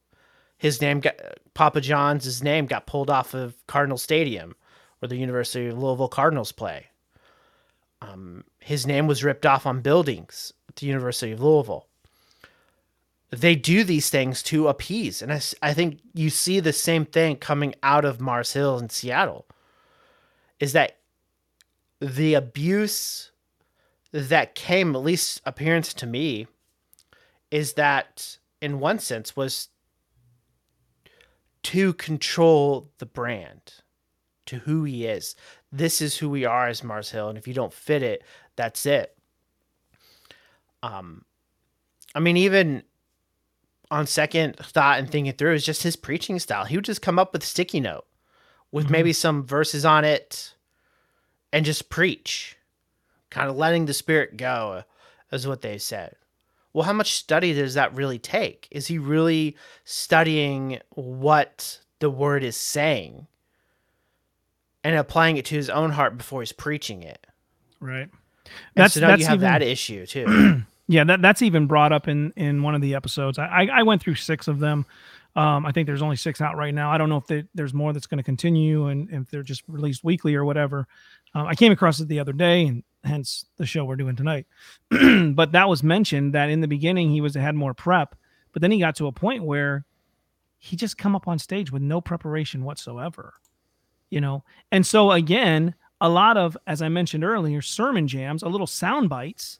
[0.58, 1.16] His name got
[1.54, 4.54] papa john's his name got pulled off of cardinal stadium
[4.98, 6.86] where the university of louisville cardinals play.
[8.02, 11.88] Um his name was ripped off on buildings at the university of louisville
[13.40, 15.22] they do these things to appease.
[15.22, 18.90] And I, I think you see the same thing coming out of Mars Hill in
[18.90, 19.46] Seattle
[20.60, 20.98] is that
[22.00, 23.30] the abuse
[24.12, 26.46] that came, at least appearance to me,
[27.50, 29.68] is that in one sense was
[31.62, 33.74] to control the brand
[34.46, 35.34] to who he is.
[35.72, 37.28] This is who we are as Mars Hill.
[37.28, 38.22] And if you don't fit it,
[38.54, 39.16] that's it.
[40.82, 41.24] Um,
[42.14, 42.82] I mean, even
[43.94, 46.64] on second thought and thinking through is just his preaching style.
[46.64, 48.04] He would just come up with a sticky note
[48.72, 48.90] with Mhm.
[48.90, 50.54] maybe some verses on it
[51.52, 52.56] and just preach,
[53.30, 54.82] kind of letting the spirit go,
[55.30, 56.16] is what they said.
[56.72, 58.66] Well, how much study does that really take?
[58.72, 63.28] Is he really studying what the word is saying
[64.82, 67.24] and applying it to his own heart before he's preaching it?
[67.78, 68.08] Right.
[68.74, 70.64] And so now you have even- that issue too.
[70.86, 73.38] Yeah, that that's even brought up in in one of the episodes.
[73.38, 74.84] I I, went through six of them.
[75.34, 76.92] Um, I think there's only six out right now.
[76.92, 79.64] I don't know if they, there's more that's going to continue and if they're just
[79.66, 80.86] released weekly or whatever.
[81.34, 84.46] Um, I came across it the other day, and hence the show we're doing tonight.
[84.90, 88.14] but that was mentioned that in the beginning he was had more prep,
[88.52, 89.84] but then he got to a point where
[90.58, 93.34] he just come up on stage with no preparation whatsoever,
[94.10, 94.44] you know.
[94.70, 99.08] And so again, a lot of, as I mentioned earlier, sermon jams, a little sound
[99.08, 99.58] bites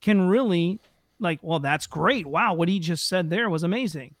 [0.00, 0.78] can really
[1.18, 4.14] like well that's great wow what he just said there was amazing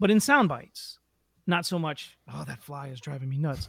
[0.00, 0.98] but in sound bites.
[1.46, 2.18] Not so much.
[2.32, 3.68] Oh, that fly is driving me nuts.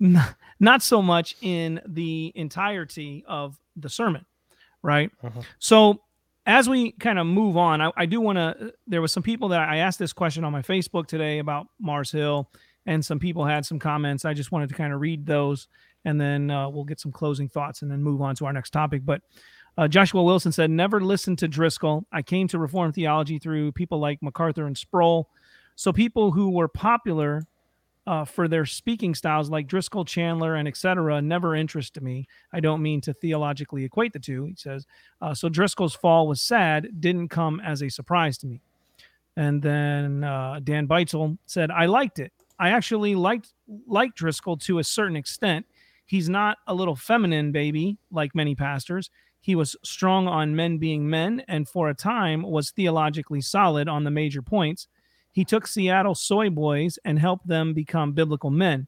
[0.00, 4.24] Not, not so much in the entirety of the sermon,
[4.82, 5.10] right?
[5.22, 5.44] Mhm.
[5.58, 6.00] So
[6.46, 8.74] as we kind of move on, I, I do want to.
[8.86, 12.10] There was some people that I asked this question on my Facebook today about Mars
[12.10, 12.50] Hill,
[12.86, 14.24] and some people had some comments.
[14.24, 15.68] I just wanted to kind of read those,
[16.04, 18.70] and then uh, we'll get some closing thoughts, and then move on to our next
[18.70, 19.04] topic.
[19.04, 19.20] But
[19.76, 22.04] uh, Joshua Wilson said, "Never listened to Driscoll.
[22.12, 25.28] I came to Reformed theology through people like MacArthur and Sproul.
[25.76, 27.46] So people who were popular."
[28.06, 32.28] Uh, for their speaking styles like Driscoll, Chandler, and etc., never interested me.
[32.52, 34.44] I don't mean to theologically equate the two.
[34.44, 34.86] He says,
[35.22, 38.60] uh, so Driscoll's fall was sad, didn't come as a surprise to me.
[39.36, 42.30] And then uh, Dan Beitzel said, I liked it.
[42.58, 43.52] I actually liked
[43.86, 45.66] liked Driscoll to a certain extent.
[46.06, 49.10] He's not a little feminine baby like many pastors.
[49.44, 54.04] He was strong on men being men, and for a time was theologically solid on
[54.04, 54.88] the major points.
[55.32, 58.86] He took Seattle soy boys and helped them become biblical men,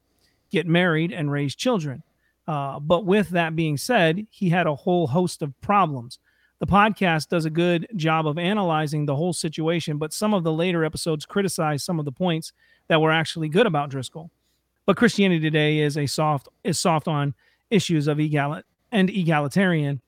[0.50, 2.02] get married, and raise children.
[2.48, 6.18] Uh, but with that being said, he had a whole host of problems.
[6.58, 10.54] The podcast does a good job of analyzing the whole situation, but some of the
[10.54, 12.54] later episodes criticize some of the points
[12.88, 14.30] that were actually good about Driscoll.
[14.86, 17.34] But Christianity today is a soft is soft on
[17.68, 20.00] issues of egalit and egalitarian,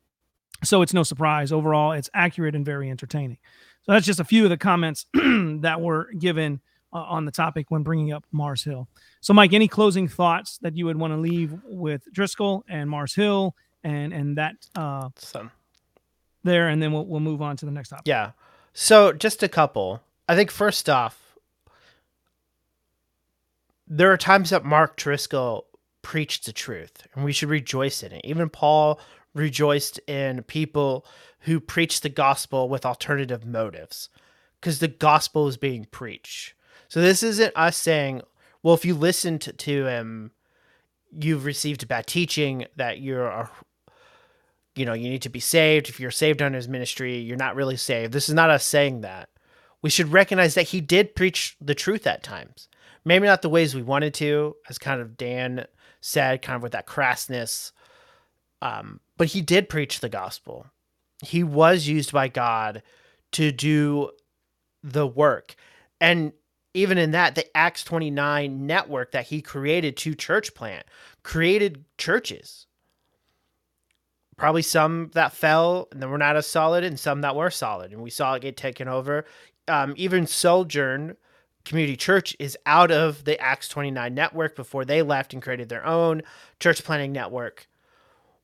[0.65, 1.53] so it's no surprise.
[1.53, 3.39] Overall, it's accurate and very entertaining.
[3.83, 6.61] So that's just a few of the comments that were given
[6.93, 8.89] uh, on the topic when bringing up Mars Hill.
[9.21, 13.15] So, Mike, any closing thoughts that you would want to leave with Driscoll and Mars
[13.15, 15.49] Hill and and that uh, So,
[16.45, 18.05] there, and then we'll we'll move on to the next topic.
[18.07, 18.33] yeah.
[18.73, 20.03] So just a couple.
[20.29, 21.37] I think first off,
[23.87, 25.67] there are times that Mark Driscoll
[26.03, 28.21] preached the truth, and we should rejoice in it.
[28.25, 29.01] Even Paul
[29.39, 31.07] rejoiced in people
[31.41, 34.11] who preach the gospel with alternative motives,
[34.61, 36.55] because the gospel is being preached.
[36.89, 38.23] So this isn't us saying,
[38.63, 40.33] well, if you listened to, him,
[41.11, 43.51] you've received bad teaching that you're a
[44.79, 45.89] you know, you need to be saved.
[45.89, 48.13] If you're saved under his ministry, you're not really saved.
[48.13, 49.29] This is not us saying that.
[49.83, 52.69] We should recognize that he did preach the truth at times.
[53.05, 55.67] Maybe not the ways we wanted to, as kind of Dan
[56.01, 57.73] said, kind of with that crassness.
[58.61, 60.67] Um, but he did preach the gospel.
[61.25, 62.83] He was used by God
[63.33, 64.11] to do
[64.83, 65.55] the work.
[66.01, 66.33] And
[66.75, 70.87] even in that, the Acts 29 network that he created to church plant
[71.23, 72.67] created churches
[74.39, 77.93] probably some that fell and then were not as solid and some that were solid
[77.93, 79.27] and we saw it get taken over
[79.67, 81.17] um, even sojourn
[81.65, 85.85] community church is out of the acts 29 network before they left and created their
[85.85, 86.23] own
[86.61, 87.68] church planning network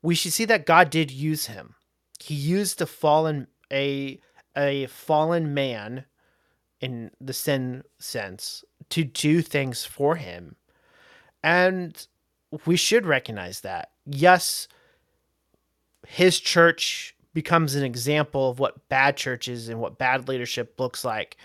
[0.05, 1.75] we should see that god did use him
[2.21, 4.19] he used the fallen a
[4.57, 6.05] a fallen man
[6.81, 10.57] in the sin sense to do things for him
[11.43, 12.07] and
[12.67, 14.69] we should recognize that yes
[16.07, 21.37] his church becomes an example of what bad churches and what bad leadership looks like.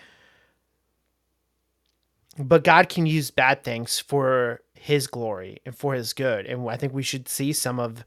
[2.38, 6.46] But God can use bad things for his glory and for his good.
[6.46, 8.06] And I think we should see some of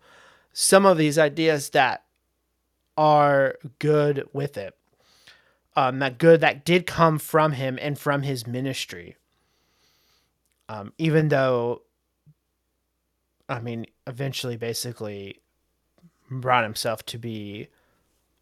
[0.53, 2.05] some of these ideas that
[2.97, 4.77] are good with it.
[5.75, 9.17] Um, that good that did come from him and from his ministry.
[10.69, 11.83] Um, even though
[13.49, 15.41] I mean, eventually basically
[16.31, 17.69] brought himself to be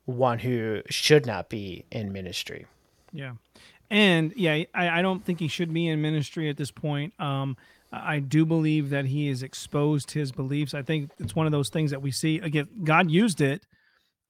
[0.05, 2.67] one who should not be in ministry.
[3.13, 3.35] Yeah.
[3.91, 7.13] And yeah, I, I don't think he should be in ministry at this point.
[7.19, 7.57] Um,
[7.93, 10.75] I do believe that he has exposed his beliefs.
[10.75, 12.69] I think it's one of those things that we see again.
[12.85, 13.67] God used it,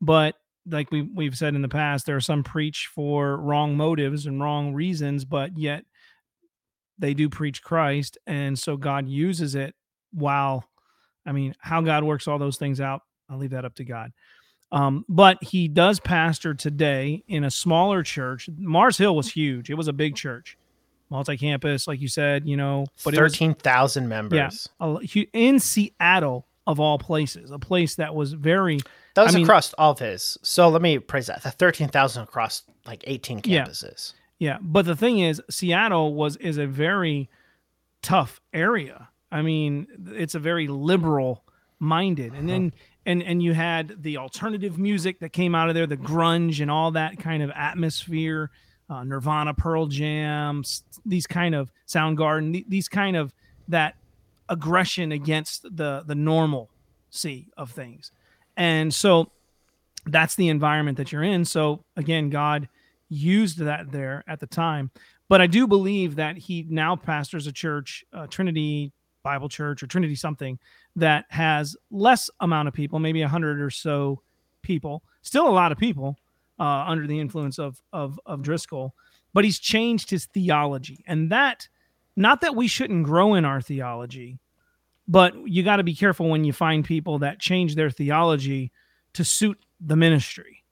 [0.01, 0.37] but
[0.67, 4.41] like we we've said in the past, there are some preach for wrong motives and
[4.41, 5.85] wrong reasons, but yet
[6.99, 9.75] they do preach Christ, and so God uses it.
[10.13, 10.65] While,
[11.25, 14.13] I mean, how God works all those things out, I'll leave that up to God.
[14.73, 18.49] Um, but he does pastor today in a smaller church.
[18.57, 19.71] Mars Hill was huge.
[19.71, 20.57] It was a big church,
[21.11, 22.47] multi-campus, like you said.
[22.47, 24.69] You know, but Thirteen thousand members.
[24.81, 24.99] a-
[25.33, 28.79] in Seattle of all places, a place that was very
[29.15, 30.39] That was I mean- across all of his.
[30.43, 31.43] So let me praise that.
[31.43, 34.15] The thirteen thousand across like eighteen campuses.
[34.39, 37.29] Yeah, but the thing is, Seattle was is a very
[38.03, 39.09] tough area.
[39.31, 41.45] I mean, it's a very liberal
[41.79, 43.03] minded, and then uh-huh.
[43.07, 46.71] and and you had the alternative music that came out of there, the grunge and
[46.71, 48.51] all that kind of atmosphere,
[48.91, 50.63] uh, Nirvana, Pearl Jam,
[51.07, 53.33] these kind of Soundgarden, th- these kind of
[53.69, 53.95] that
[54.49, 58.11] aggression against the the normalcy of things,
[58.57, 59.31] and so
[60.07, 61.45] that's the environment that you're in.
[61.45, 62.69] So again, God
[63.09, 64.91] used that there at the time.
[65.29, 69.87] But I do believe that he now pastors a church, uh, Trinity Bible Church or
[69.87, 70.59] Trinity something
[70.97, 74.23] that has less amount of people, maybe a hundred or so
[74.63, 75.03] people.
[75.23, 76.17] Still a lot of people
[76.61, 78.95] uh, under the influence of, of of Driscoll,
[79.35, 81.67] but he's changed his theology, and that
[82.17, 84.39] not that we shouldn't grow in our theology,
[85.09, 88.71] but you got to be careful when you find people that change their theology
[89.15, 90.63] to suit the ministry.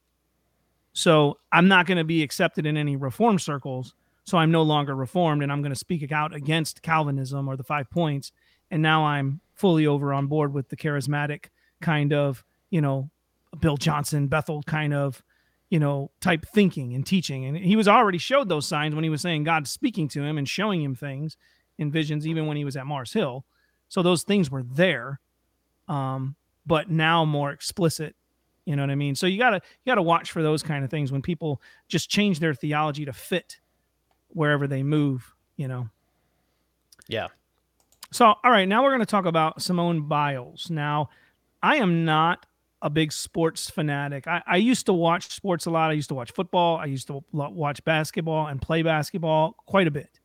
[0.93, 3.95] So I'm not going to be accepted in any reform circles.
[4.24, 7.64] So I'm no longer reformed and I'm going to speak out against Calvinism or the
[7.64, 8.30] five points.
[8.70, 11.47] And now I'm fully over on board with the charismatic
[11.80, 13.11] kind of, you know,
[13.59, 15.22] Bill Johnson, Bethel kind of,
[15.71, 17.45] you know, type thinking and teaching.
[17.45, 20.39] And he was already showed those signs when he was saying God speaking to him
[20.39, 21.37] and showing him things
[21.79, 23.45] in visions, even when he was at Mars Hill.
[23.89, 25.21] So those things were there,
[25.89, 28.14] um, but now more explicit.
[28.64, 29.14] You know what I mean?
[29.14, 32.39] So you gotta you gotta watch for those kind of things when people just change
[32.39, 33.61] their theology to fit
[34.29, 35.35] wherever they move.
[35.57, 35.89] You know.
[37.09, 37.29] Yeah.
[38.12, 40.69] So all right, now we're gonna talk about Simone Biles.
[40.71, 41.09] Now,
[41.62, 42.45] I am not
[42.83, 44.26] a big sports fanatic.
[44.26, 45.91] I, I used to watch sports a lot.
[45.91, 46.76] I used to watch football.
[46.76, 50.20] I used to watch basketball and play basketball quite a bit.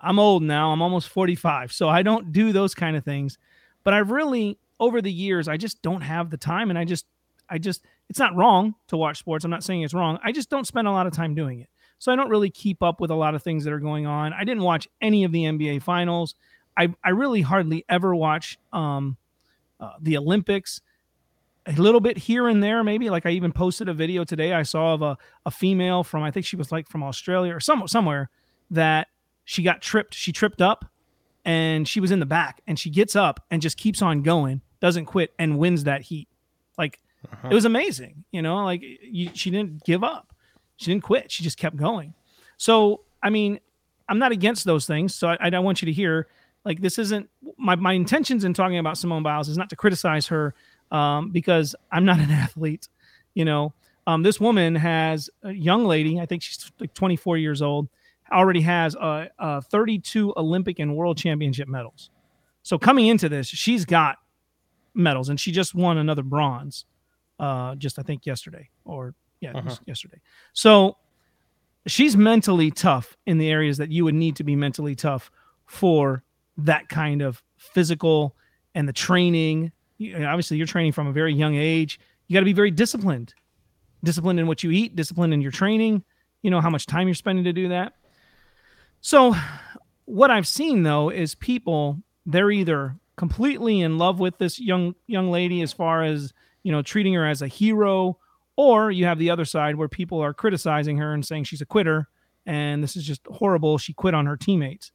[0.00, 0.72] I'm old now.
[0.72, 1.72] I'm almost 45.
[1.72, 3.36] So I don't do those kind of things.
[3.84, 6.70] But I've really, over the years, I just don't have the time.
[6.70, 7.06] And I just,
[7.48, 9.44] I just, it's not wrong to watch sports.
[9.44, 10.18] I'm not saying it's wrong.
[10.24, 11.68] I just don't spend a lot of time doing it.
[11.98, 14.32] So I don't really keep up with a lot of things that are going on.
[14.32, 16.34] I didn't watch any of the NBA finals.
[16.76, 19.18] I, I really hardly ever watch um,
[19.78, 20.80] uh, the Olympics.
[21.70, 23.10] A little bit here and there, maybe.
[23.10, 25.16] Like I even posted a video today I saw of a,
[25.46, 28.28] a female from, I think she was like from Australia or some, somewhere
[28.70, 29.08] that
[29.44, 30.14] she got tripped.
[30.14, 30.84] She tripped up
[31.44, 34.62] and she was in the back and she gets up and just keeps on going,
[34.80, 36.28] doesn't quit and wins that heat.
[36.76, 36.98] Like
[37.30, 37.48] uh-huh.
[37.50, 40.34] it was amazing, you know, like you, she didn't give up.
[40.76, 41.30] She didn't quit.
[41.30, 42.14] She just kept going.
[42.56, 43.60] So, I mean,
[44.08, 45.14] I'm not against those things.
[45.14, 46.26] So I, I want you to hear
[46.64, 50.26] like this isn't my, my intentions in talking about Simone Biles is not to criticize
[50.26, 50.54] her
[50.90, 52.88] um, because I'm not an athlete,
[53.34, 53.72] you know.
[54.06, 57.88] Um, this woman has a young lady, I think she's like 24 years old
[58.32, 62.10] already has uh, uh, 32 Olympic and World Championship medals.
[62.62, 64.18] So coming into this, she's got
[64.94, 66.84] medals, and she just won another bronze,
[67.38, 69.76] uh, just I think yesterday or yeah, uh-huh.
[69.86, 70.20] yesterday.
[70.52, 70.96] So
[71.86, 75.30] she's mentally tough in the areas that you would need to be mentally tough
[75.66, 76.22] for
[76.58, 78.36] that kind of physical
[78.74, 79.72] and the training.
[80.00, 82.00] You obviously, you're training from a very young age.
[82.26, 83.34] You got to be very disciplined,
[84.02, 86.04] disciplined in what you eat, disciplined in your training.
[86.42, 87.92] You know how much time you're spending to do that.
[89.02, 89.34] So,
[90.06, 95.30] what I've seen though is people they're either completely in love with this young young
[95.30, 96.32] lady as far as
[96.62, 98.16] you know treating her as a hero,
[98.56, 101.66] or you have the other side where people are criticizing her and saying she's a
[101.66, 102.08] quitter
[102.46, 103.78] and this is just horrible.
[103.78, 104.92] She quit on her teammates.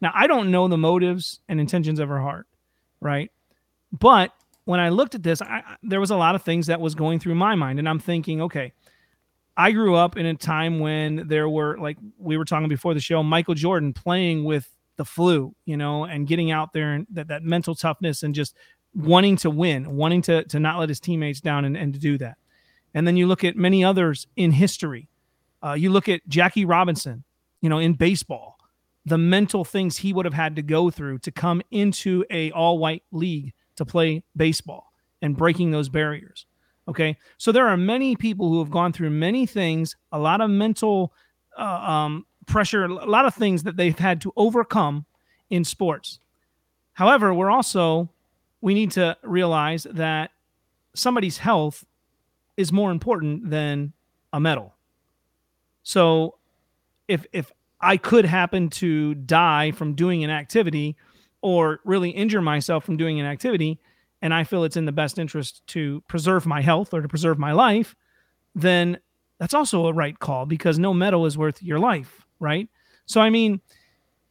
[0.00, 2.46] Now, I don't know the motives and intentions of her heart,
[3.00, 3.30] right?
[3.98, 4.32] But
[4.64, 7.18] when I looked at this, I, there was a lot of things that was going
[7.20, 8.72] through my mind, and I'm thinking, okay,
[9.56, 13.00] I grew up in a time when there were like we were talking before the
[13.00, 17.28] show, Michael Jordan playing with the flu, you know, and getting out there and that,
[17.28, 18.54] that mental toughness and just
[18.94, 22.18] wanting to win, wanting to to not let his teammates down and, and to do
[22.18, 22.36] that.
[22.92, 25.08] And then you look at many others in history.
[25.62, 27.24] Uh, you look at Jackie Robinson,
[27.60, 28.58] you know, in baseball,
[29.06, 32.78] the mental things he would have had to go through to come into a all
[32.78, 36.46] white league to play baseball and breaking those barriers.
[36.88, 37.16] Okay.
[37.38, 41.12] So there are many people who have gone through many things, a lot of mental
[41.58, 45.04] uh, um, pressure, a lot of things that they've had to overcome
[45.50, 46.20] in sports.
[46.92, 48.08] However, we're also,
[48.60, 50.30] we need to realize that
[50.94, 51.84] somebody's health
[52.56, 53.92] is more important than
[54.32, 54.74] a medal.
[55.82, 56.38] So
[57.08, 60.96] if, if I could happen to die from doing an activity
[61.46, 63.78] or really injure myself from doing an activity,
[64.20, 67.38] and I feel it's in the best interest to preserve my health or to preserve
[67.38, 67.94] my life,
[68.56, 68.98] then
[69.38, 72.68] that's also a right call because no medal is worth your life, right?
[73.04, 73.60] So, I mean,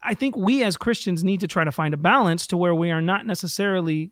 [0.04, 2.92] I think we as Christians need to try to find a balance to where we
[2.92, 4.12] are not necessarily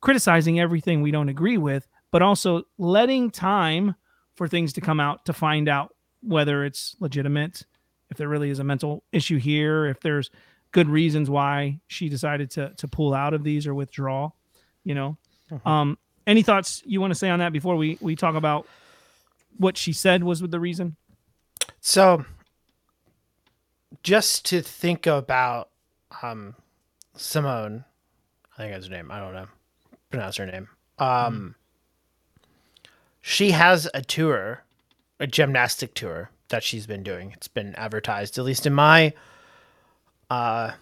[0.00, 3.96] criticizing everything we don't agree with, but also letting time
[4.36, 5.92] for things to come out to find out
[6.22, 7.66] whether it's legitimate,
[8.10, 10.30] if there really is a mental issue here, if there's
[10.72, 14.30] good reasons why she decided to to pull out of these or withdraw
[14.84, 15.16] you know
[15.50, 15.70] uh-huh.
[15.70, 18.66] um any thoughts you want to say on that before we we talk about
[19.58, 20.96] what she said was the reason
[21.80, 22.24] so
[24.02, 25.68] just to think about
[26.22, 26.54] um
[27.14, 27.84] simone
[28.54, 29.46] i think that's her name i don't know
[30.10, 30.68] pronounce her name
[30.98, 31.48] um mm-hmm.
[33.20, 34.64] she has a tour
[35.20, 37.32] a gymnastic tour that she's been doing.
[37.32, 39.14] It's been advertised, at least in my,
[40.32, 40.72] uh,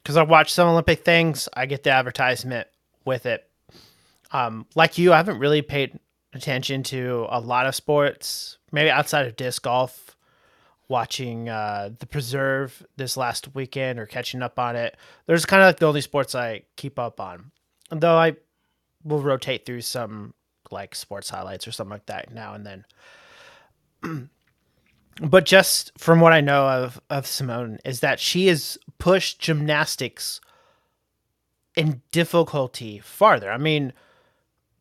[0.00, 2.68] because I watch some Olympic things, I get the advertisement
[3.04, 3.50] with it.
[4.30, 5.98] Um, like you, I haven't really paid
[6.32, 10.12] attention to a lot of sports, maybe outside of disc golf.
[10.88, 14.96] Watching uh, the Preserve this last weekend or catching up on it.
[15.26, 17.50] There's kind of like the only sports I keep up on.
[17.90, 18.36] Though I
[19.02, 20.32] will rotate through some
[20.70, 22.64] like sports highlights or something like that now and
[24.04, 24.28] then.
[25.20, 30.40] but just from what I know of of Simone is that she has pushed gymnastics
[31.74, 33.50] in difficulty farther.
[33.50, 33.92] I mean,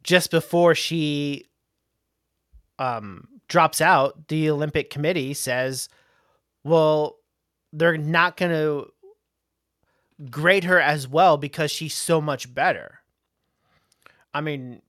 [0.03, 1.45] just before she
[2.79, 5.87] um drops out, the Olympic Committee says,
[6.63, 7.17] "Well,
[7.71, 8.91] they're not going to
[10.29, 12.99] grade her as well because she's so much better."
[14.33, 14.81] I mean,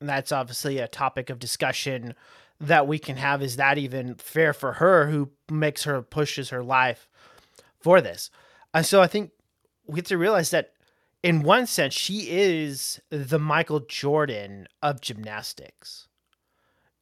[0.00, 2.14] that's obviously a topic of discussion
[2.62, 3.42] that we can have.
[3.42, 7.08] Is that even fair for her who makes her pushes her life
[7.80, 8.30] for this?
[8.72, 9.32] And so I think
[9.86, 10.72] we have to realize that
[11.22, 16.08] in one sense, she is the Michael Jordan of gymnastics.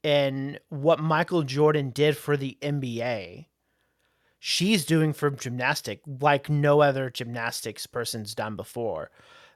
[0.03, 3.47] And what Michael Jordan did for the NBA,
[4.39, 9.11] she's doing for gymnastic like no other gymnastics person's done before.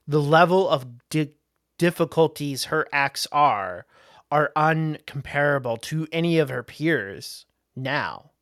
[0.07, 1.33] The level of di-
[1.79, 3.87] difficulties her acts are
[4.35, 8.33] are uncomparable to any of her peers now.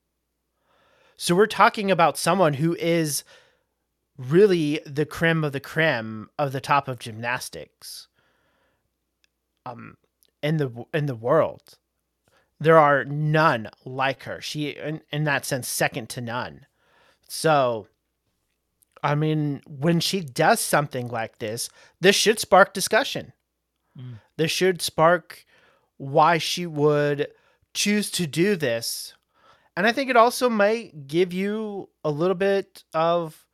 [1.18, 3.24] So we're talking about someone who is
[4.16, 8.08] really the creme of the creme of the top of gymnastics
[9.66, 9.98] um
[10.42, 11.76] in the in the world.
[12.58, 14.40] There are none like her.
[14.40, 16.64] She in, in that sense second to none.
[17.28, 17.86] So
[19.02, 21.68] I mean, when she does something like this,
[22.00, 23.34] this should spark discussion.
[23.98, 24.20] Mm.
[24.38, 25.44] This should spark
[26.02, 27.28] why she would
[27.74, 29.14] choose to do this.
[29.76, 33.46] And I think it also might give you a little bit of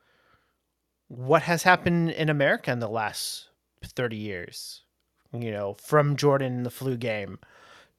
[1.08, 3.48] what has happened in America in the last
[3.84, 4.80] 30 years.
[5.30, 7.38] You know, from Jordan in the flu game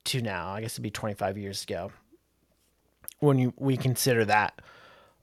[0.05, 0.49] to now.
[0.49, 1.91] I guess it'd be 25 years ago
[3.19, 4.59] when you we consider that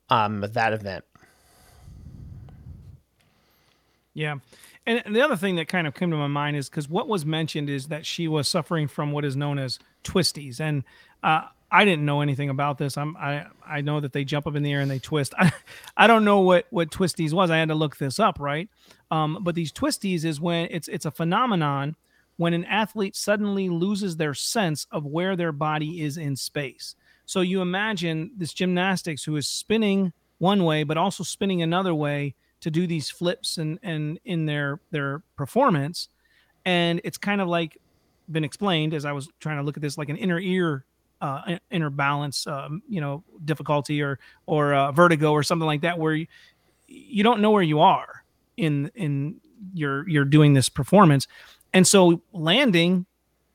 [0.09, 1.05] um that event.
[4.15, 4.37] Yeah.
[4.87, 7.27] And the other thing that kind of came to my mind is because what was
[7.27, 10.85] mentioned is that she was suffering from what is known as twisties, and
[11.25, 12.97] uh, I didn't know anything about this.
[12.97, 15.35] I'm I I know that they jump up in the air and they twist.
[15.39, 15.53] I
[15.97, 17.51] I don't know what what twisties was.
[17.51, 18.69] I had to look this up, right?
[19.11, 21.97] Um, but these twisties is when it's it's a phenomenon
[22.37, 26.95] when an athlete suddenly loses their sense of where their body is in space.
[27.25, 32.35] So you imagine this gymnastics who is spinning one way but also spinning another way
[32.61, 36.09] to do these flips and and in their their performance.
[36.65, 37.79] And it's kind of like
[38.29, 40.85] been explained as i was trying to look at this like an inner ear
[41.21, 45.99] uh, inner balance um, you know difficulty or or uh, vertigo or something like that
[45.99, 46.27] where you,
[46.87, 48.25] you don't know where you are
[48.57, 49.41] in in
[49.75, 51.27] your you're doing this performance.
[51.73, 53.07] And so landing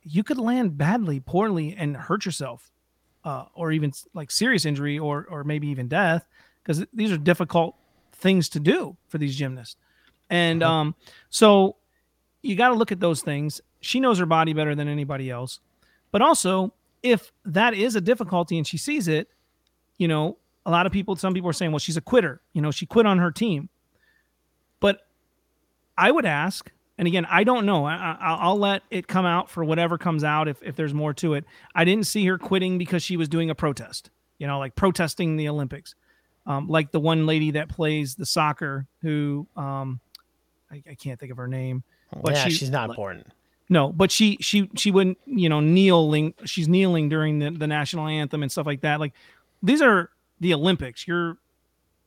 [0.04, 2.72] you could land badly poorly and hurt yourself
[3.24, 6.26] uh, or even like serious injury or or maybe even death
[6.64, 7.76] because these are difficult
[8.22, 9.76] things to do for these gymnasts.
[10.30, 10.74] And uh-huh.
[10.74, 10.96] um,
[11.30, 11.76] so
[12.42, 13.62] you got to look at those things.
[13.82, 15.60] She knows her body better than anybody else.
[16.12, 19.28] But also, if that is a difficulty and she sees it,
[19.98, 22.42] you know, a lot of people, some people are saying, well, she's a quitter.
[22.54, 23.70] You know, she quit on her team.
[24.80, 25.06] But
[25.98, 27.86] I would ask, and again, I don't know.
[27.86, 31.34] I, will let it come out for whatever comes out if, if there's more to
[31.34, 31.46] it.
[31.74, 35.36] I didn't see her quitting because she was doing a protest, you know, like protesting
[35.36, 35.96] the Olympics
[36.46, 40.00] um, like the one lady that plays the soccer who um,
[40.72, 41.84] I, I can't think of her name.
[42.22, 43.28] But yeah, she, she's not important.
[43.70, 46.34] No, but she she she wouldn't you know kneeling.
[46.46, 49.00] She's kneeling during the, the national anthem and stuff like that.
[49.00, 49.14] Like
[49.64, 51.08] these are the Olympics.
[51.08, 51.38] You're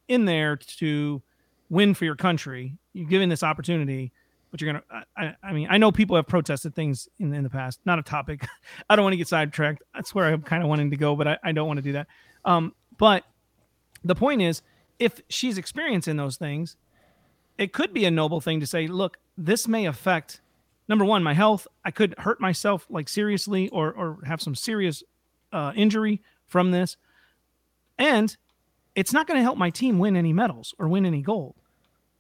[0.09, 1.23] in there to
[1.71, 2.77] win for your country.
[2.93, 4.13] You're given this opportunity,
[4.51, 5.05] but you're gonna.
[5.17, 7.81] I, I mean, I know people have protested things in, in the past.
[7.87, 8.47] Not a topic.
[8.91, 9.83] I don't want to get sidetracked.
[9.95, 11.93] That's where I'm kind of wanting to go, but I, I don't want to do
[11.93, 12.09] that.
[12.45, 13.25] Um, but
[14.05, 14.63] the point is,
[14.99, 16.77] if she's experiencing those things,
[17.59, 20.41] it could be a noble thing to say, look, this may affect
[20.89, 21.67] number one, my health.
[21.85, 25.03] I could hurt myself like seriously or or have some serious
[25.53, 26.97] uh, injury from this.
[27.99, 28.37] And
[28.95, 31.55] it's not going to help my team win any medals or win any gold.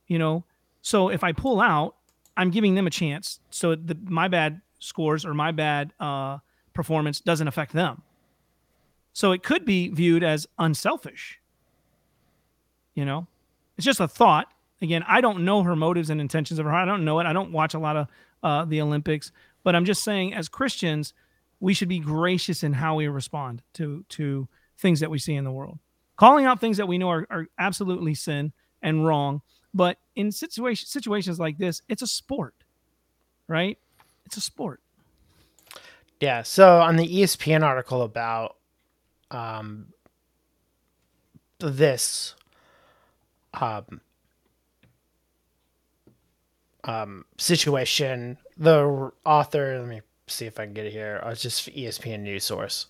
[0.06, 0.44] You know,
[0.82, 1.96] so if I pull out,
[2.36, 3.40] I'm giving them a chance.
[3.50, 6.38] So the, my bad scores or my bad uh,
[6.74, 8.02] performance doesn't affect them.
[9.12, 11.40] So it could be viewed as unselfish
[12.94, 13.26] you know,
[13.76, 14.48] it's just a thought.
[14.80, 16.88] Again, I don't know her motives and intentions of her heart.
[16.88, 17.26] I don't know it.
[17.26, 18.08] I don't watch a lot of
[18.42, 19.32] uh, the Olympics,
[19.62, 21.14] but I'm just saying, as Christians,
[21.60, 25.44] we should be gracious in how we respond to to things that we see in
[25.44, 25.78] the world,
[26.16, 29.40] calling out things that we know are, are absolutely sin and wrong.
[29.72, 32.54] But in situation, situations like this, it's a sport,
[33.48, 33.78] right?
[34.26, 34.80] It's a sport.
[36.20, 36.42] Yeah.
[36.42, 38.56] So on the ESPN article about
[39.30, 39.88] um,
[41.58, 42.34] this
[43.60, 44.00] um,
[46.84, 51.20] um, situation, the author, let me see if I can get it here.
[51.22, 52.86] Oh, it's just ESPN news source.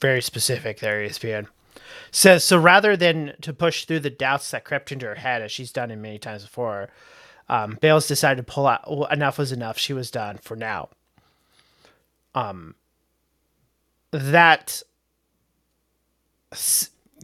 [0.00, 1.46] Very specific there, ESPN.
[2.10, 5.52] Says so rather than to push through the doubts that crept into her head, as
[5.52, 6.88] she's done it many times before,
[7.48, 8.90] um, Biles decided to pull out.
[8.90, 9.78] Well, enough was enough.
[9.78, 10.88] She was done for now.
[12.34, 12.74] Um,
[14.10, 14.82] that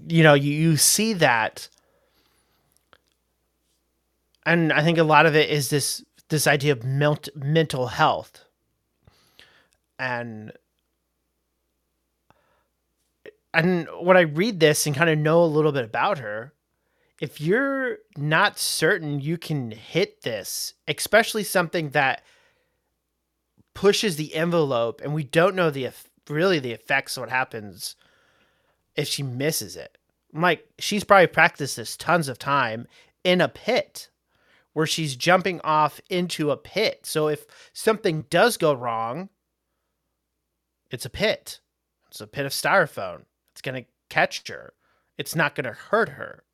[0.06, 1.68] you know you, you see that
[4.48, 8.44] and i think a lot of it is this this idea of melt, mental health
[9.98, 10.52] and
[13.54, 16.52] and when I read this and kind of know a little bit about her,
[17.20, 22.22] if you're not certain you can hit this, especially something that
[23.74, 25.88] pushes the envelope and we don't know the
[26.28, 27.96] really the effects of what happens
[28.96, 29.96] if she misses it.
[30.34, 32.86] I'm like she's probably practiced this tons of time
[33.24, 34.10] in a pit
[34.78, 37.00] where she's jumping off into a pit.
[37.02, 39.28] So if something does go wrong,
[40.92, 41.58] it's a pit.
[42.06, 43.22] It's a pit of styrofoam.
[43.50, 44.74] It's going to catch her.
[45.18, 46.44] It's not going to hurt her.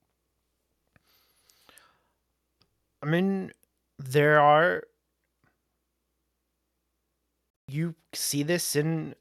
[3.03, 3.53] I mean,
[3.99, 4.85] there are.
[7.69, 9.17] You see this in,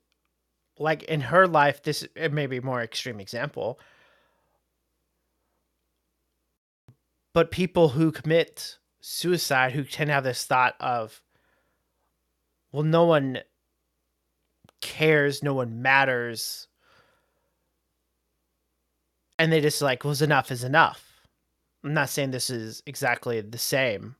[0.80, 3.82] like, in her life, this it may be more extreme example.
[7.34, 11.22] But people who commit suicide who tend to have this thought of,
[12.72, 13.40] well, no one
[14.82, 16.68] cares, no one matters
[19.44, 21.28] and they just like was enough is enough.
[21.84, 24.16] I'm not saying this is exactly the same.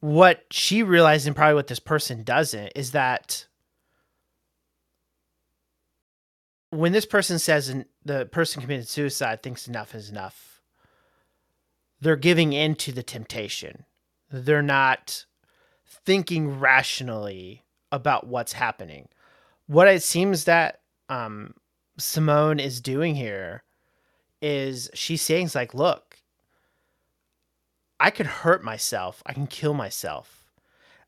[0.00, 3.46] What she realized, and probably what this person doesn't, is that
[6.70, 10.55] when this person says the person committed suicide thinks enough is enough,
[12.00, 13.84] they're giving in to the temptation.
[14.30, 15.24] They're not
[16.04, 19.08] thinking rationally about what's happening.
[19.66, 21.54] What it seems that um,
[21.98, 23.62] Simone is doing here
[24.42, 26.18] is she's saying like, look,
[27.98, 29.22] I could hurt myself.
[29.24, 30.44] I can kill myself.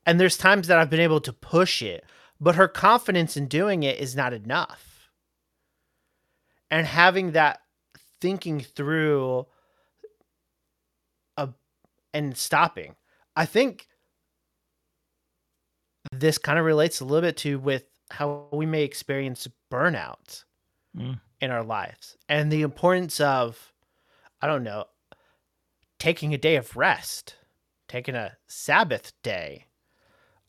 [0.05, 2.03] And there's times that I've been able to push it,
[2.41, 5.11] but her confidence in doing it is not enough.
[6.71, 7.61] And having that
[8.19, 9.45] thinking through
[12.13, 12.95] and stopping.
[13.35, 13.87] I think
[16.11, 20.43] this kind of relates a little bit to with how we may experience burnout
[20.97, 21.19] mm.
[21.39, 23.73] in our lives and the importance of,
[24.41, 24.85] I don't know,
[25.99, 27.35] taking a day of rest,
[27.87, 29.65] taking a Sabbath day,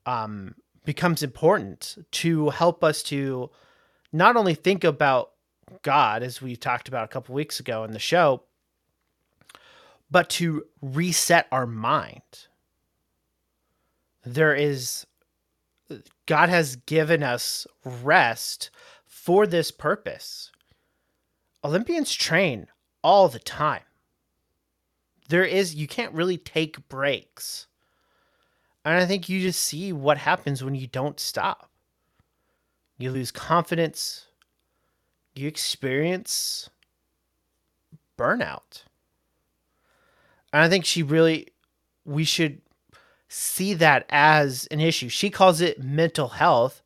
[0.06, 0.54] um,
[0.84, 3.50] becomes important to help us to
[4.12, 5.32] not only think about
[5.82, 8.42] God, as we talked about a couple weeks ago in the show,
[10.11, 12.22] but to reset our mind.
[14.24, 15.06] There is,
[16.26, 18.70] God has given us rest
[19.06, 20.50] for this purpose.
[21.64, 22.66] Olympians train
[23.02, 23.82] all the time.
[25.28, 27.66] There is, you can't really take breaks.
[28.84, 31.70] And I think you just see what happens when you don't stop.
[32.98, 34.26] You lose confidence,
[35.34, 36.68] you experience
[38.18, 38.84] burnout.
[40.53, 41.48] And I think she really,
[42.05, 42.61] we should
[43.28, 45.09] see that as an issue.
[45.09, 46.82] She calls it mental health.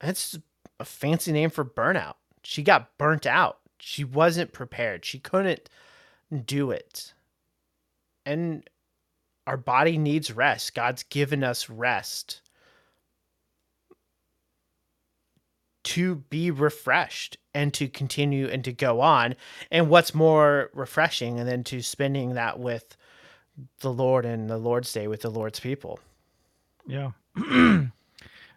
[0.00, 0.38] That's
[0.78, 2.14] a fancy name for burnout.
[2.42, 3.58] She got burnt out.
[3.78, 5.04] She wasn't prepared.
[5.04, 5.68] She couldn't
[6.44, 7.14] do it.
[8.26, 8.68] And
[9.46, 10.74] our body needs rest.
[10.74, 12.40] God's given us rest
[15.84, 19.36] to be refreshed and to continue and to go on.
[19.70, 22.96] And what's more refreshing than to spending that with
[23.80, 26.00] the Lord and the Lord's day with the Lord's people?
[26.86, 27.12] Yeah.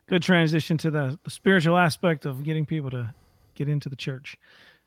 [0.08, 3.14] good transition to the, spiritual aspect of getting people to
[3.56, 4.38] get into the church.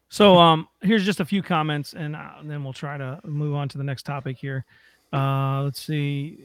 [0.08, 3.68] So um, here's just a few comments, and, uh, then we'll try to move on
[3.68, 4.64] to the next topic here.
[5.12, 6.38] Uh, let's see.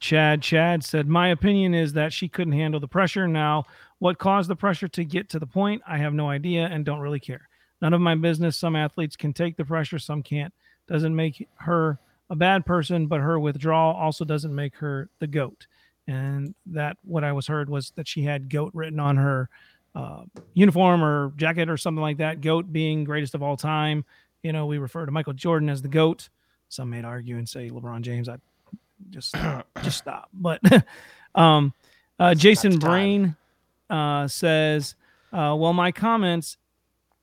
[0.00, 3.26] Chad Chad said, "My opinion is that she couldn't handle the pressure.
[3.26, 3.64] Now,
[3.98, 5.82] what caused the pressure to get to the point?
[5.86, 7.48] I have no idea and don't really care.
[7.82, 8.56] None of my business.
[8.56, 10.54] Some athletes can take the pressure, some can't.
[10.86, 11.98] Doesn't make her
[12.30, 15.66] a bad person, but her withdrawal also doesn't make her the goat."
[16.08, 19.50] and that what I was heard was that she had goat written on her
[19.94, 20.22] uh,
[20.54, 22.40] uniform or jacket or something like that.
[22.40, 24.04] Goat being greatest of all time.
[24.42, 26.30] You know, we refer to Michael Jordan as the goat.
[26.70, 28.28] Some may argue and say LeBron James.
[28.28, 28.38] I
[29.10, 29.34] just
[29.82, 30.28] just stop.
[30.32, 30.60] But
[31.34, 31.72] um,
[32.18, 33.36] uh, Jason Brain
[33.90, 34.94] uh, says,
[35.32, 36.56] uh, "Well, my comments,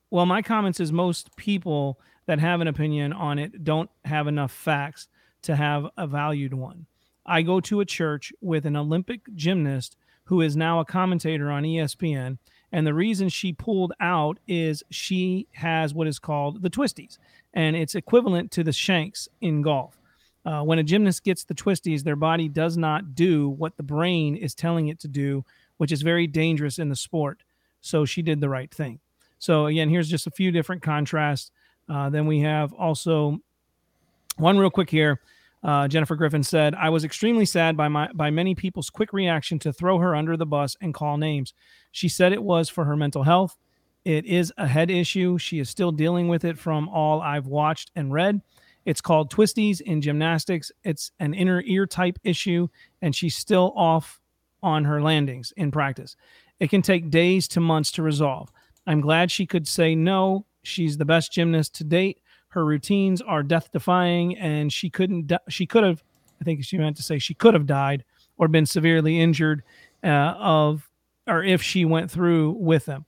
[0.09, 4.51] well, my comments is most people that have an opinion on it don't have enough
[4.51, 5.07] facts
[5.43, 6.88] to have a valued one.
[7.26, 9.95] I go to a church with an Olympic gymnast
[10.26, 12.38] who is now a commentator on ESPN."
[12.71, 17.17] And the reason she pulled out is she has what is called the twisties,
[17.53, 19.97] and it's equivalent to the shanks in golf.
[20.45, 24.35] Uh, when a gymnast gets the twisties, their body does not do what the brain
[24.35, 25.43] is telling it to do,
[25.77, 27.41] which is very dangerous in the sport.
[27.81, 28.99] So she did the right thing.
[29.39, 31.51] So, again, here's just a few different contrasts.
[31.89, 33.39] Uh, then we have also
[34.37, 35.19] one real quick here.
[35.63, 39.57] Uh, Jennifer Griffin said, "I was extremely sad by my by many people's quick reaction
[39.59, 41.53] to throw her under the bus and call names.
[41.91, 43.57] She said it was for her mental health.
[44.03, 45.39] It is a head issue.
[45.39, 48.41] She is still dealing with it from all I've watched and read.
[48.86, 50.71] It's called twisties in gymnastics.
[50.83, 52.67] It's an inner ear type issue,
[53.01, 54.19] and she's still off
[54.61, 56.15] on her landings in practice.
[56.59, 58.51] It can take days to months to resolve.
[58.88, 60.45] I'm glad she could say no.
[60.63, 62.19] She's the best gymnast to date.
[62.49, 65.31] Her routines are death defying, and she couldn't.
[65.49, 66.03] She could have.
[66.39, 68.03] I think she meant to say she could have died
[68.38, 69.63] or been severely injured
[70.03, 70.89] uh, of,
[71.27, 73.05] or if she went through with them.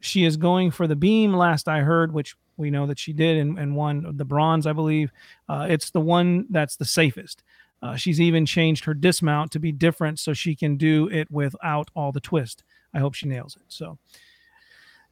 [0.00, 1.32] She is going for the beam.
[1.32, 4.72] Last I heard, which we know that she did and, and won the bronze, I
[4.72, 5.12] believe.
[5.48, 7.42] Uh, it's the one that's the safest.
[7.82, 11.90] Uh, she's even changed her dismount to be different so she can do it without
[11.94, 12.64] all the twist.
[12.94, 13.62] I hope she nails it.
[13.68, 13.98] So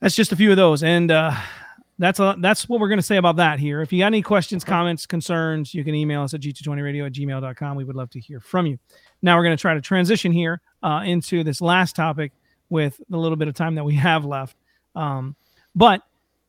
[0.00, 0.82] that's just a few of those.
[0.82, 1.34] And uh,
[1.98, 3.82] that's a, that's what we're going to say about that here.
[3.82, 7.76] If you got any questions, comments, concerns, you can email us at g220radio at gmail.com.
[7.76, 8.78] We would love to hear from you.
[9.20, 12.32] Now we're going to try to transition here uh, into this last topic
[12.70, 14.56] with the little bit of time that we have left.
[14.94, 15.36] Um,
[15.74, 16.02] but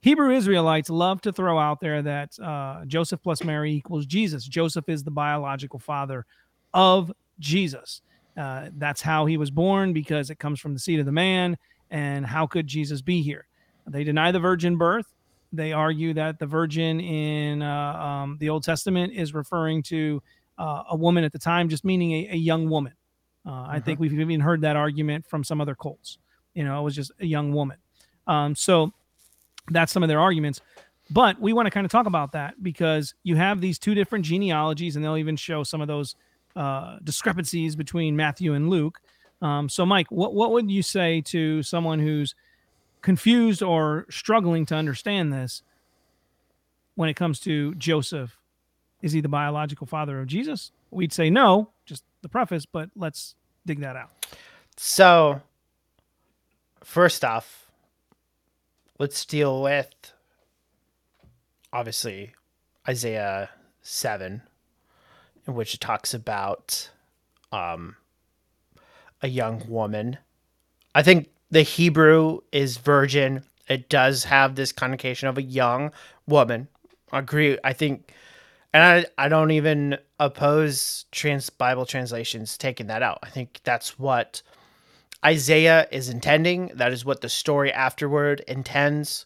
[0.04, 4.46] Hebrew Israelites love to throw out there that uh, Joseph plus Mary equals Jesus.
[4.46, 6.26] Joseph is the biological father
[6.74, 8.02] of Jesus.
[8.38, 11.58] Uh, that's how he was born because it comes from the seed of the man.
[11.90, 13.48] And how could Jesus be here?
[13.88, 15.14] They deny the virgin birth
[15.54, 20.22] they argue that the virgin in uh, um, the Old Testament is referring to
[20.58, 22.94] uh, a woman at the time, just meaning a, a young woman.
[23.46, 23.72] Uh, mm-hmm.
[23.72, 26.18] I think we've even heard that argument from some other cults.
[26.56, 27.78] You know, it was just a young woman.
[28.26, 28.92] Um, so
[29.70, 30.62] that's some of their arguments.
[31.10, 34.26] But we want to kind of talk about that because you have these two different
[34.26, 36.16] genealogies, and they'll even show some of those
[36.56, 39.00] uh, discrepancies between Matthew and Luke.
[39.42, 42.36] Um, so, Mike, what what would you say to someone who's
[43.04, 45.62] confused or struggling to understand this
[46.96, 48.40] when it comes to Joseph.
[49.04, 50.72] Is he the biological father of Jesus?
[50.90, 53.36] We'd say no, just the preface, but let's
[53.66, 54.10] dig that out.
[54.78, 55.42] So,
[56.84, 57.63] first off,
[59.00, 60.14] let's deal with
[61.72, 62.34] obviously
[62.88, 63.50] Isaiah
[63.82, 64.42] 7,
[65.48, 66.90] in which it talks about
[67.52, 67.96] um,
[69.22, 70.18] a young woman.
[70.96, 73.44] I think the Hebrew is virgin.
[73.68, 75.92] It does have this connotation of a young
[76.28, 76.68] woman.
[77.12, 77.58] I agree.
[77.64, 78.12] I think,
[78.74, 83.20] and I, I don't even oppose trans Bible translations taking that out.
[83.24, 84.42] I think that's what
[85.26, 86.72] Isaiah is intending.
[86.76, 89.26] That is what the story afterward intends.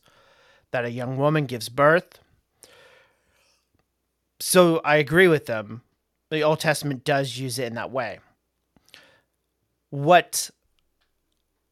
[0.71, 2.19] That a young woman gives birth.
[4.39, 5.81] So I agree with them.
[6.29, 8.19] The Old Testament does use it in that way.
[9.89, 10.49] What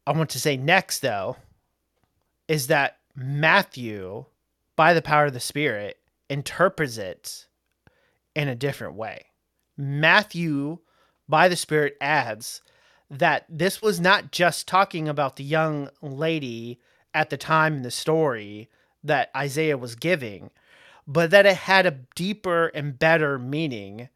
[0.08, 1.36] I want to say next, though,
[2.48, 4.26] is that Matthew,
[4.76, 5.98] by the power of the Spirit,
[6.30, 7.48] interprets it
[8.36, 9.26] in a different way.
[9.78, 10.80] Matthew,
[11.28, 12.62] by the Spirit, adds
[13.10, 16.80] that this was not just talking about the young lady
[17.14, 18.70] at the time in the story
[19.04, 20.50] that Isaiah was giving,
[21.08, 24.10] but that it had a deeper and better meaning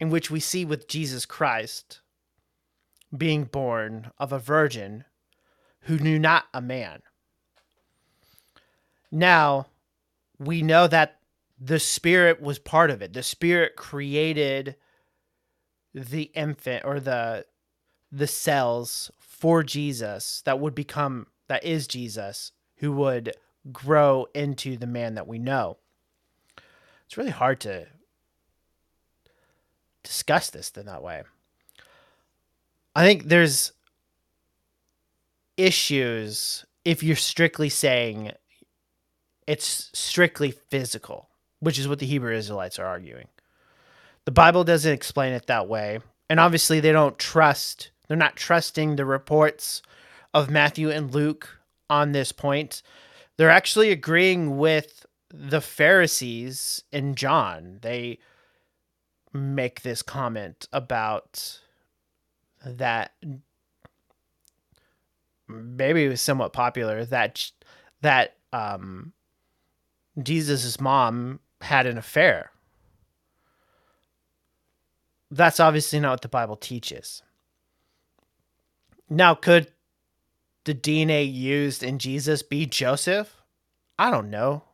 [0.00, 2.00] in which we see with Jesus Christ
[3.16, 5.04] being born of a virgin
[5.82, 7.02] who knew not a man.
[9.10, 9.66] Now,
[10.38, 11.18] we know that
[11.58, 13.12] the Spirit was part of it.
[13.12, 14.76] The Spirit created
[15.94, 17.46] the infant or the
[18.10, 23.34] the cells for Jesus that would become that is Jesus who would
[23.72, 25.78] grow into the man that we know.
[27.06, 27.86] It's really hard to
[30.02, 31.22] discuss this in that way.
[32.94, 33.72] I think there's
[35.56, 38.32] issues if you're strictly saying
[39.46, 41.28] it's strictly physical,
[41.60, 43.28] which is what the Hebrew Israelites are arguing.
[44.24, 46.00] The Bible doesn't explain it that way.
[46.28, 49.82] And obviously, they don't trust, they're not trusting the reports
[50.34, 52.82] of Matthew and Luke on this point,
[53.36, 57.78] they're actually agreeing with the Pharisees in John.
[57.82, 58.18] They
[59.32, 61.60] make this comment about
[62.64, 63.12] that
[65.46, 67.50] maybe it was somewhat popular that
[68.00, 69.12] that um
[70.22, 72.50] Jesus's mom had an affair.
[75.30, 77.22] That's obviously not what the Bible teaches.
[79.10, 79.72] Now, could
[80.64, 83.34] the DNA used in Jesus be Joseph?
[83.98, 84.64] I don't know.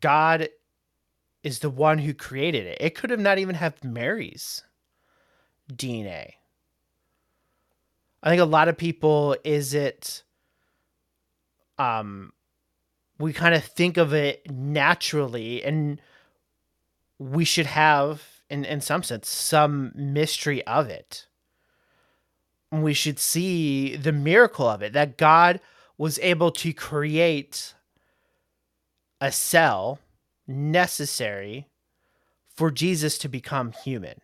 [0.00, 0.48] God
[1.42, 2.78] is the one who created it.
[2.80, 4.62] It could have not even have Mary's
[5.70, 6.32] DNA.
[8.22, 10.22] I think a lot of people is it
[11.78, 12.32] um
[13.18, 16.00] we kind of think of it naturally and
[17.18, 21.26] we should have in in some sense some mystery of it.
[22.82, 25.60] We should see the miracle of it that God
[25.96, 27.74] was able to create
[29.20, 30.00] a cell
[30.46, 31.68] necessary
[32.54, 34.20] for Jesus to become human,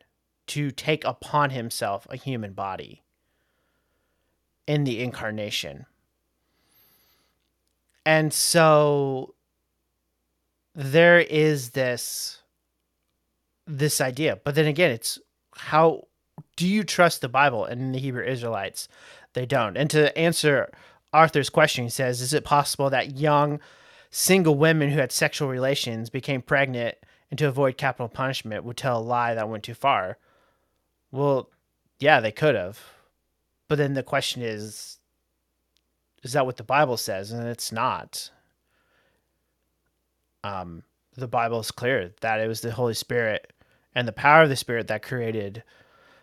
[0.49, 3.03] to take upon himself a human body
[4.67, 5.87] in the incarnation.
[8.05, 9.35] And so
[10.75, 12.43] there is this
[13.67, 14.41] this idea.
[14.43, 15.19] But then again, it's
[15.55, 16.09] how
[16.61, 17.65] do you trust the Bible?
[17.65, 18.87] And the Hebrew Israelites,
[19.33, 19.79] they don't.
[19.79, 20.71] And to answer
[21.11, 23.61] Arthur's question, he says, Is it possible that young
[24.11, 26.99] single women who had sexual relations became pregnant
[27.31, 30.19] and to avoid capital punishment would tell a lie that went too far?
[31.11, 31.49] Well,
[31.99, 32.79] yeah, they could have.
[33.67, 34.99] But then the question is
[36.23, 37.33] is that what the Bible says?
[37.33, 38.29] And it's not.
[40.45, 40.83] Um,
[41.17, 43.51] the Bible is clear that it was the Holy Spirit
[43.95, 45.63] and the power of the Spirit that created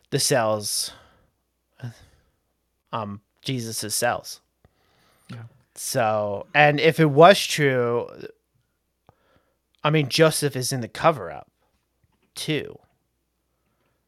[0.10, 0.92] the cells,
[2.92, 4.42] um, Jesus's cells.
[5.30, 5.44] Yeah.
[5.76, 8.08] So, and if it was true,
[9.84, 11.52] I mean, Joseph is in the cover up
[12.36, 12.80] too.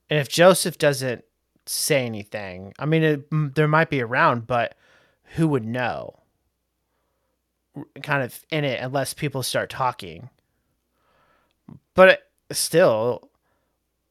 [0.10, 1.24] And if Joseph doesn't
[1.66, 4.76] say anything, I mean, it, there might be around, but
[5.36, 6.20] who would know?
[8.02, 10.30] Kind of in it, unless people start talking.
[11.94, 13.29] But still,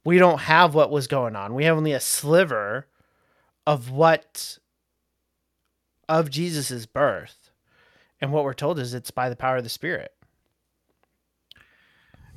[0.09, 1.53] we don't have what was going on.
[1.53, 2.87] We have only a sliver
[3.67, 4.57] of what
[6.09, 7.51] of Jesus's birth.
[8.19, 10.11] And what we're told is it's by the power of the Spirit.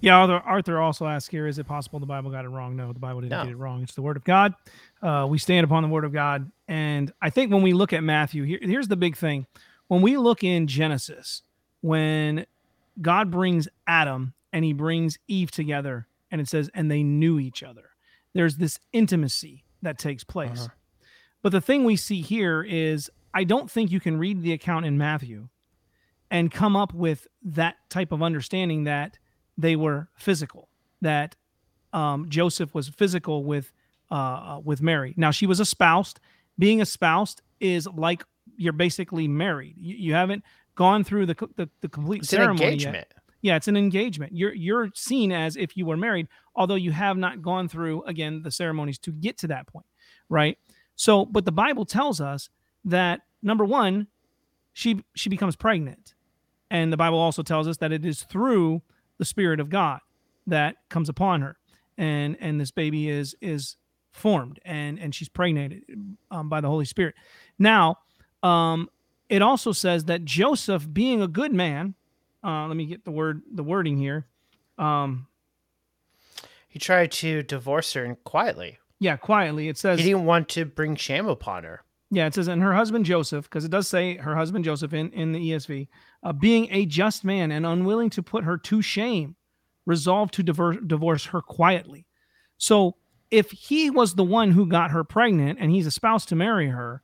[0.01, 2.76] Yeah, Arthur, Arthur also asks here, is it possible the Bible got it wrong?
[2.76, 3.43] No, the Bible didn't no.
[3.45, 3.84] get it wrong.
[3.84, 4.53] It's the Word of God.
[5.01, 6.51] Uh, we stand upon the Word of God.
[6.67, 9.47] And I think when we look at Matthew, here, here's the big thing.
[9.88, 11.43] When we look in Genesis,
[11.80, 12.45] when
[13.01, 17.61] God brings Adam and he brings Eve together, and it says, and they knew each
[17.61, 17.89] other,
[18.34, 20.61] there's this intimacy that takes place.
[20.61, 20.69] Uh-huh.
[21.41, 24.86] But the thing we see here is I don't think you can read the account
[24.86, 25.49] in Matthew
[26.29, 29.17] and come up with that type of understanding that
[29.57, 30.69] they were physical.
[31.01, 31.36] That
[31.93, 33.71] um, Joseph was physical with
[34.11, 35.13] uh, uh, with Mary.
[35.17, 36.19] Now she was espoused.
[36.59, 38.23] Being espoused is like
[38.55, 39.75] you're basically married.
[39.77, 40.43] You, you haven't
[40.75, 43.11] gone through the the, the complete it's ceremony yet.
[43.42, 44.34] Yeah, it's an engagement.
[44.36, 48.44] You're you're seen as if you were married, although you have not gone through again
[48.44, 49.86] the ceremonies to get to that point,
[50.30, 50.58] right?
[50.96, 52.50] So, but the Bible tells us
[52.86, 54.08] that number one,
[54.74, 56.14] she she becomes pregnant,
[56.70, 58.82] and the Bible also tells us that it is through
[59.18, 60.00] the Spirit of God
[60.48, 61.58] that comes upon her,
[61.98, 63.78] and and this baby is is
[64.12, 65.84] formed, and and she's pregnant
[66.30, 67.16] um, by the Holy Spirit.
[67.58, 67.98] Now,
[68.44, 68.89] um,
[69.30, 71.96] it also says that Joseph, being a good man,
[72.44, 74.28] uh, let me get the word the wording here.
[74.78, 75.28] Um,
[76.68, 78.80] he tried to divorce her and quietly.
[79.00, 79.68] Yeah, quietly.
[79.68, 81.82] It says he didn't want to bring shame upon her.
[82.14, 85.12] Yeah, it says, and her husband Joseph, because it does say her husband Joseph in,
[85.12, 85.88] in the ESV,
[86.24, 89.38] uh, being a just man and unwilling to put her to shame,
[89.86, 92.06] resolved to divorce, divorce her quietly.
[92.58, 92.98] So
[93.32, 96.68] if he was the one who got her pregnant and he's a spouse to marry
[96.68, 97.02] her,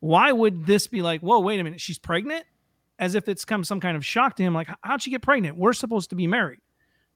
[0.00, 2.44] why would this be like, whoa, wait a minute, she's pregnant?
[3.00, 5.56] As if it's come some kind of shock to him, like, how'd she get pregnant?
[5.56, 6.60] We're supposed to be married.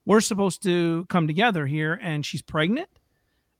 [0.04, 2.88] We're supposed to come together here, and she's pregnant?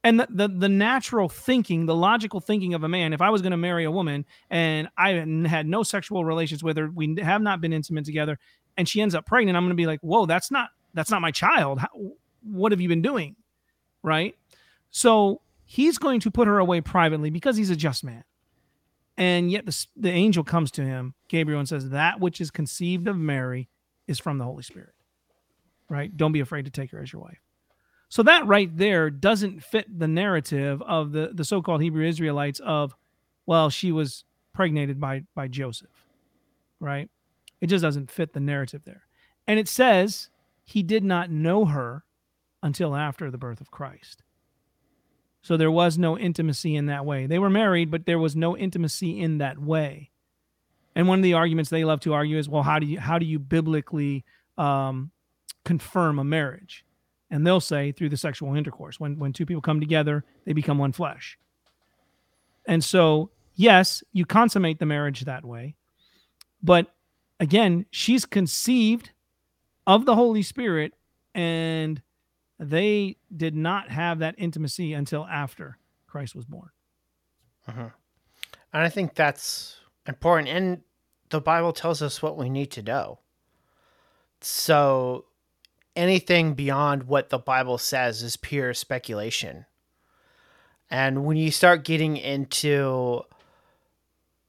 [0.03, 3.41] And the, the, the natural thinking the logical thinking of a man if i was
[3.41, 5.13] going to marry a woman and i
[5.49, 8.39] had no sexual relations with her we have not been intimate together
[8.77, 11.21] and she ends up pregnant i'm going to be like whoa that's not that's not
[11.21, 11.81] my child.
[11.81, 11.89] How,
[12.43, 13.37] what have you been doing?
[14.03, 14.37] Right?
[14.91, 18.25] So he's going to put her away privately because he's a just man
[19.17, 23.09] and yet the, the angel comes to him gabriel and says that which is conceived
[23.09, 23.69] of mary
[24.07, 24.95] is from the holy spirit
[25.89, 27.45] right don't be afraid to take her as your wife
[28.15, 32.95] so that right there doesn't fit the narrative of the, the so-called Hebrew Israelites of,
[33.47, 36.07] well, she was pregnated by by Joseph,
[36.81, 37.11] right?
[37.61, 39.03] It just doesn't fit the narrative there.
[39.47, 40.29] And it says
[40.65, 42.05] he did not know her
[42.63, 44.23] until after the birth of Christ.
[45.45, 47.27] So there was no intimacy in that way.
[47.27, 50.11] They were married, but there was no intimacy in that way.
[50.97, 53.19] And one of the arguments they love to argue is, well, how do you how
[53.19, 54.25] do you biblically
[54.57, 55.11] um,
[55.67, 56.87] confirm a marriage?
[57.31, 58.99] And they'll say through the sexual intercourse.
[58.99, 61.39] When when two people come together, they become one flesh.
[62.65, 65.75] And so, yes, you consummate the marriage that way.
[66.63, 66.91] But
[67.39, 69.11] again, she's conceived
[69.87, 70.95] of the Holy Spirit,
[71.35, 72.01] and
[72.59, 76.71] they did not have that intimacy until after Christ was born.
[77.69, 77.81] Mm-hmm.
[78.73, 79.77] And I think that's
[80.07, 80.49] important.
[80.49, 80.83] And
[81.31, 83.21] the Bible tells us what we need to know.
[84.41, 85.25] So
[85.97, 89.67] anything beyond what the Bible says is pure speculation.
[90.91, 93.23] And when you start getting into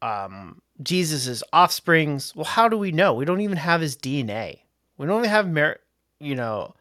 [0.01, 3.13] um, Jesus's offsprings, well, how do we know?
[3.13, 4.59] We don't even have his DNA.
[4.97, 5.81] We don't even have merit,
[6.19, 6.75] you know,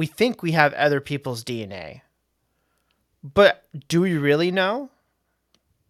[0.00, 2.00] we think we have other people's DNA.
[3.22, 4.88] But do we really know?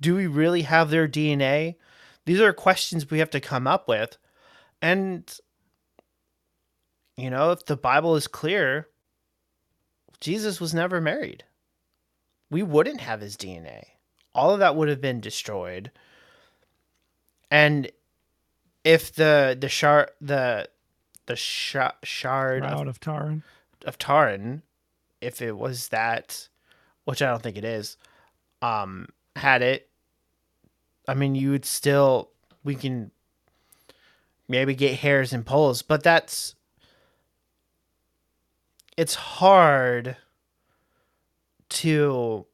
[0.01, 1.77] Do we really have their DNA?
[2.25, 4.17] These are questions we have to come up with.
[4.83, 5.33] And,
[7.17, 8.89] you know, if the Bible is clear,
[10.19, 11.45] Jesus was never married.
[12.51, 13.85] We wouldn't have his DNA.
[14.35, 15.93] All of that would have been destroyed.
[17.49, 17.93] And
[18.83, 20.69] if the the shroud the
[21.27, 23.45] the sh- shroud out of, of Turin
[23.85, 24.63] of Turin,
[25.21, 26.49] if it was that,
[27.05, 27.97] which I don't think it is,
[28.63, 29.89] um, had it,
[31.09, 32.31] I mean, you would still
[32.63, 33.11] we can
[34.49, 36.55] maybe get hairs and poles, but that's
[38.97, 40.17] it's hard
[41.71, 42.47] to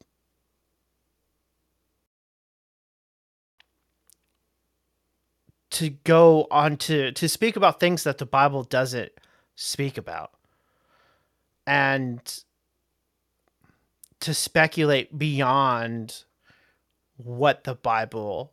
[5.70, 9.12] to go on to to speak about things that the Bible doesn't
[9.54, 10.30] speak about
[11.66, 12.44] and
[14.20, 16.24] to speculate beyond
[17.16, 18.52] what the Bible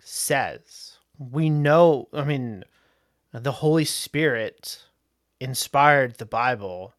[0.00, 0.96] says.
[1.18, 2.64] We know, I mean,
[3.32, 4.84] the Holy Spirit
[5.40, 6.94] inspired the Bible,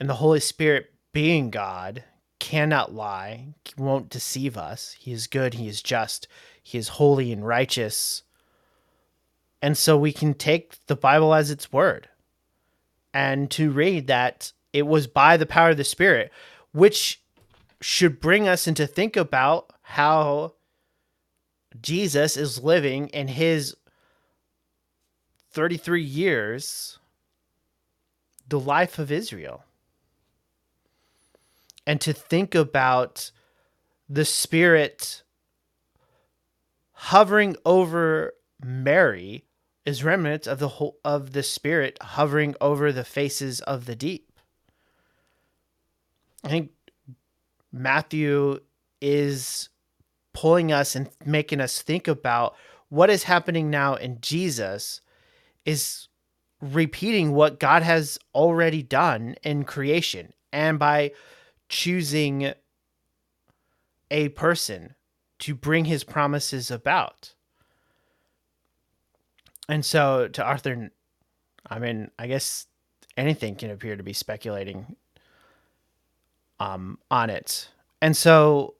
[0.00, 2.04] and the Holy Spirit, being God,
[2.38, 4.96] cannot lie, won't deceive us.
[4.98, 6.26] He is good, He is just,
[6.62, 8.22] He is holy and righteous.
[9.62, 12.08] And so we can take the Bible as its word
[13.14, 16.32] and to read that it was by the power of the Spirit,
[16.72, 17.22] which
[17.80, 20.54] should bring us into think about how
[21.80, 23.76] Jesus is living in his
[25.52, 26.98] 33 years
[28.48, 29.64] the life of Israel.
[31.86, 33.30] And to think about
[34.08, 35.22] the Spirit
[36.92, 39.44] hovering over Mary
[39.84, 44.32] is remnants of the whole of the spirit hovering over the faces of the deep.
[46.42, 46.70] I think
[47.72, 48.60] Matthew
[49.00, 49.68] is
[50.32, 52.54] pulling us and making us think about
[52.88, 55.00] what is happening now in Jesus
[55.64, 56.08] is
[56.60, 61.12] repeating what God has already done in creation and by
[61.68, 62.52] choosing
[64.10, 64.94] a person
[65.40, 67.34] to bring his promises about
[69.68, 70.90] and so to Arthur,
[71.68, 72.66] I mean, I guess
[73.16, 74.96] anything can appear to be speculating
[76.60, 77.68] um, on it.
[78.02, 78.74] And so,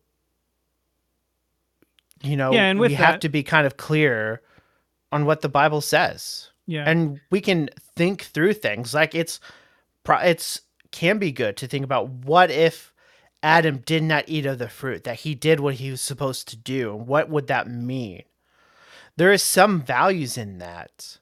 [2.22, 4.42] you know, yeah, and we that, have to be kind of clear
[5.12, 6.50] on what the Bible says.
[6.66, 6.88] Yeah.
[6.88, 9.40] And we can think through things like it's,
[10.08, 10.60] it's
[10.90, 12.92] can be good to think about what if
[13.42, 16.56] Adam did not eat of the fruit, that he did what he was supposed to
[16.56, 16.94] do.
[16.94, 18.22] What would that mean?
[19.16, 21.18] There is some values in that.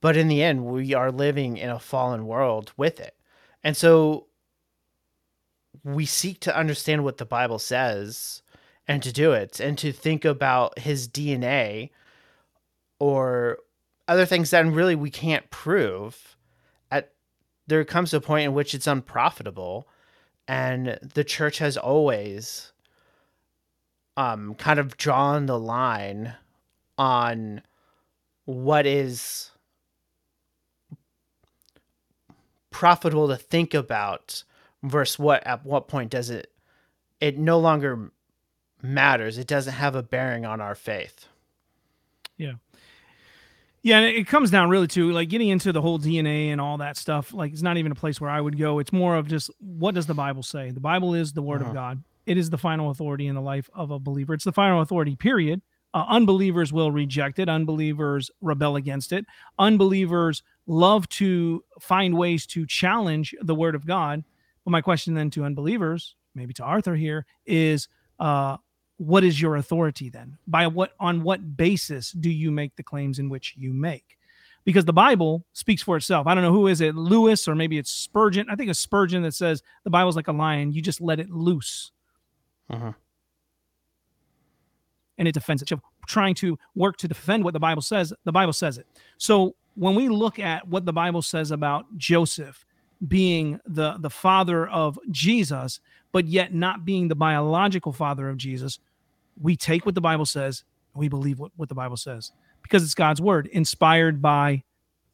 [0.00, 3.14] But in the end, we are living in a fallen world with it.
[3.62, 4.26] And so
[5.84, 8.42] we seek to understand what the Bible says
[8.88, 11.90] and to do it and to think about his DNA
[12.98, 13.58] or
[14.08, 16.36] other things that really we can't prove
[16.90, 17.12] at
[17.66, 19.88] there comes a point in which it's unprofitable
[20.48, 22.71] and the church has always
[24.16, 26.34] um kind of drawn the line
[26.98, 27.62] on
[28.44, 29.50] what is
[32.70, 34.44] profitable to think about
[34.82, 36.50] versus what at what point does it
[37.20, 38.10] it no longer
[38.82, 39.38] matters.
[39.38, 41.26] It doesn't have a bearing on our faith.
[42.36, 42.54] Yeah.
[43.82, 46.78] Yeah and it comes down really to like getting into the whole dna and all
[46.78, 48.78] that stuff like it's not even a place where i would go.
[48.80, 50.70] It's more of just what does the bible say?
[50.70, 51.70] The bible is the word uh-huh.
[51.70, 54.34] of god it is the final authority in the life of a believer.
[54.34, 55.62] It's the final authority, period.
[55.94, 57.48] Uh, unbelievers will reject it.
[57.48, 59.26] Unbelievers rebel against it.
[59.58, 64.24] Unbelievers love to find ways to challenge the word of God.
[64.64, 67.88] But my question then to unbelievers, maybe to Arthur here, is
[68.20, 68.56] uh,
[68.96, 70.38] what is your authority then?
[70.46, 74.16] By what on what basis do you make the claims in which you make?
[74.64, 76.26] Because the Bible speaks for itself.
[76.26, 78.46] I don't know who is it, Lewis or maybe it's Spurgeon.
[78.48, 80.72] I think it's Spurgeon that says the Bible's like a lion.
[80.72, 81.90] You just let it loose.
[82.70, 82.92] Uh-huh.
[85.18, 85.80] And it defends itself.
[86.06, 88.86] Trying to work to defend what the Bible says, the Bible says it.
[89.18, 92.64] So when we look at what the Bible says about Joseph
[93.06, 95.80] being the the father of Jesus,
[96.12, 98.78] but yet not being the biological father of Jesus,
[99.40, 102.32] we take what the Bible says and we believe what, what the Bible says
[102.62, 104.62] because it's God's word, inspired by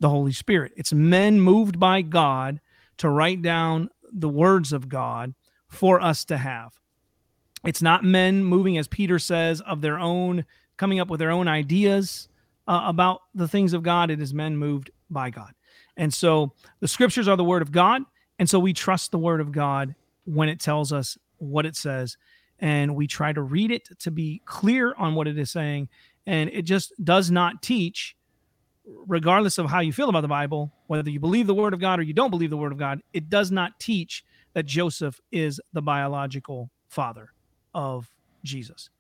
[0.01, 0.73] the Holy Spirit.
[0.77, 2.61] It's men moved by God
[2.99, 5.35] to write down the words of God
[5.69, 6.73] for us to have.
[7.65, 10.45] It's not men moving, as Peter says, of their own,
[10.77, 12.29] coming up with their own ideas
[12.67, 14.11] uh, about the things of God.
[14.11, 15.53] It is men moved by God.
[15.97, 18.03] And so the scriptures are the word of God.
[18.39, 19.95] And so we trust the word of God
[20.25, 22.17] when it tells us what it says.
[22.61, 25.89] And we try to read it to be clear on what it is saying.
[26.27, 28.17] And it just does not teach,
[28.85, 31.99] regardless of how you feel about the Bible, whether you believe the word of God
[31.99, 35.61] or you don't believe the word of God, it does not teach that Joseph is
[35.73, 37.33] the biological father
[37.75, 38.11] of
[38.45, 38.91] Jesus.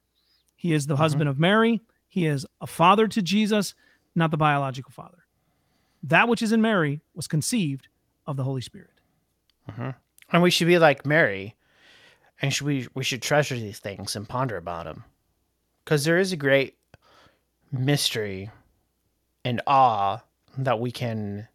[0.57, 1.03] He is the mm-hmm.
[1.03, 1.83] husband of Mary.
[2.09, 3.75] He is a father to Jesus,
[4.15, 5.25] not the biological father.
[6.03, 7.89] That which is in Mary was conceived
[8.27, 8.91] of the Holy Spirit.
[9.71, 9.91] Mm-hmm.
[10.33, 11.55] And we should be like Mary,
[12.41, 15.05] and should we we should treasure these things and ponder about them,
[15.85, 16.77] because there is a great
[17.73, 18.51] mystery
[19.45, 20.19] and awe
[20.59, 21.49] that we can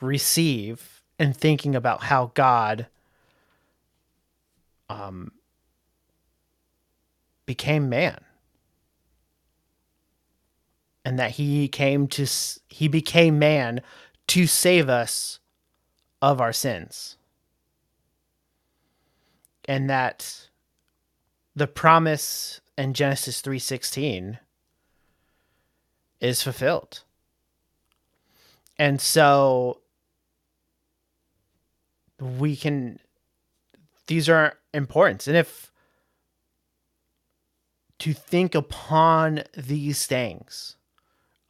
[0.00, 2.86] receive in thinking about how God
[4.88, 5.32] um,
[7.48, 8.20] became man
[11.02, 12.26] and that he came to
[12.68, 13.80] he became man
[14.26, 15.40] to save us
[16.20, 17.16] of our sins
[19.66, 20.50] and that
[21.56, 24.38] the promise in Genesis 3:16
[26.20, 27.02] is fulfilled.
[28.78, 29.80] And so
[32.20, 33.00] we can
[34.06, 35.26] these are important.
[35.26, 35.72] And if
[37.98, 40.76] to think upon these things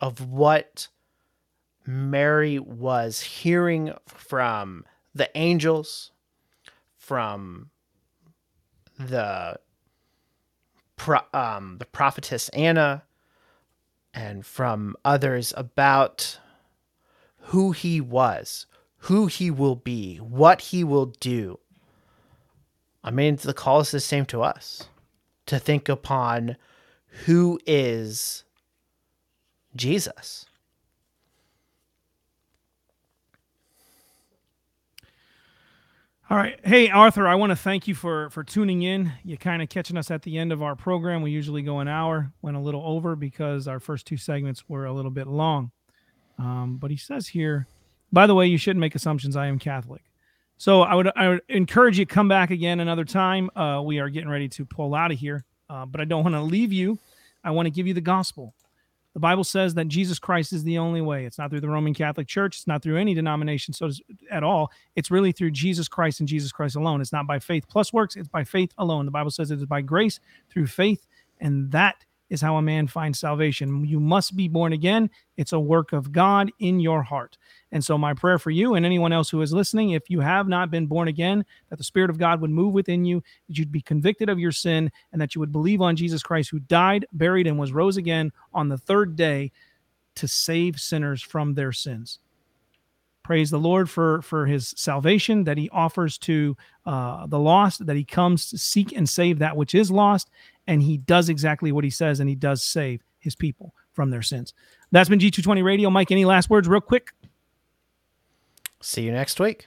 [0.01, 0.89] of what
[1.87, 6.11] Mary was hearing from the angels,
[6.97, 7.71] from
[8.99, 9.59] the
[11.33, 13.05] um, the prophetess Anna,
[14.13, 16.39] and from others about
[17.39, 18.67] who he was,
[18.99, 21.59] who he will be, what he will do.
[23.05, 24.89] I mean, the call is the same to us
[25.49, 26.57] to think upon
[27.25, 28.45] who is
[29.75, 30.47] Jesus.
[36.31, 36.61] All right.
[36.63, 39.13] Hey, Arthur, I want to thank you for for tuning in.
[39.25, 41.23] You're kind of catching us at the end of our program.
[41.23, 44.85] We usually go an hour, went a little over because our first two segments were
[44.85, 45.71] a little bit long.
[46.39, 47.67] Um, but he says here,
[48.13, 49.37] by the way, you shouldn't make assumptions.
[49.37, 50.03] I am Catholic.
[50.59, 53.49] So I would I would encourage you to come back again another time.
[53.57, 56.35] Uh, we are getting ready to pull out of here, uh, but I don't want
[56.35, 56.99] to leave you.
[57.45, 58.55] I want to give you the gospel.
[59.15, 61.25] The Bible says that Jesus Christ is the only way.
[61.25, 62.57] It's not through the Roman Catholic Church.
[62.57, 63.91] It's not through any denomination so
[64.31, 64.71] at all.
[64.97, 67.01] It's really through Jesus Christ and Jesus Christ alone.
[67.01, 68.17] It's not by faith plus works.
[68.17, 69.07] It's by faith alone.
[69.07, 70.21] The Bible says it is by grace
[70.51, 71.07] through faith,
[71.41, 73.85] and that is how a man finds salvation.
[73.85, 75.09] You must be born again.
[75.37, 77.39] It's a work of God in your heart.
[77.71, 80.49] And so, my prayer for you and anyone else who is listening, if you have
[80.49, 83.73] not been born again, that the Spirit of God would move within you, that you'd
[83.73, 87.07] be convicted of your sin, and that you would believe on Jesus Christ, who died,
[87.13, 89.53] buried, and was rose again on the third day
[90.15, 92.19] to save sinners from their sins.
[93.23, 97.97] Praise the Lord for for His salvation that He offers to uh, the lost, that
[97.97, 100.31] He comes to seek and save that which is lost,
[100.67, 104.23] and He does exactly what He says, and He does save His people from their
[104.23, 104.55] sins.
[104.93, 105.91] That's been G220 Radio.
[105.91, 107.11] Mike, any last words, real quick?
[108.81, 109.67] See you next week.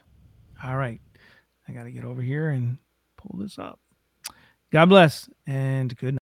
[0.64, 1.02] All right.
[1.68, 2.78] I got to get over here and
[3.18, 3.80] pull this up.
[4.72, 6.21] God bless and good night.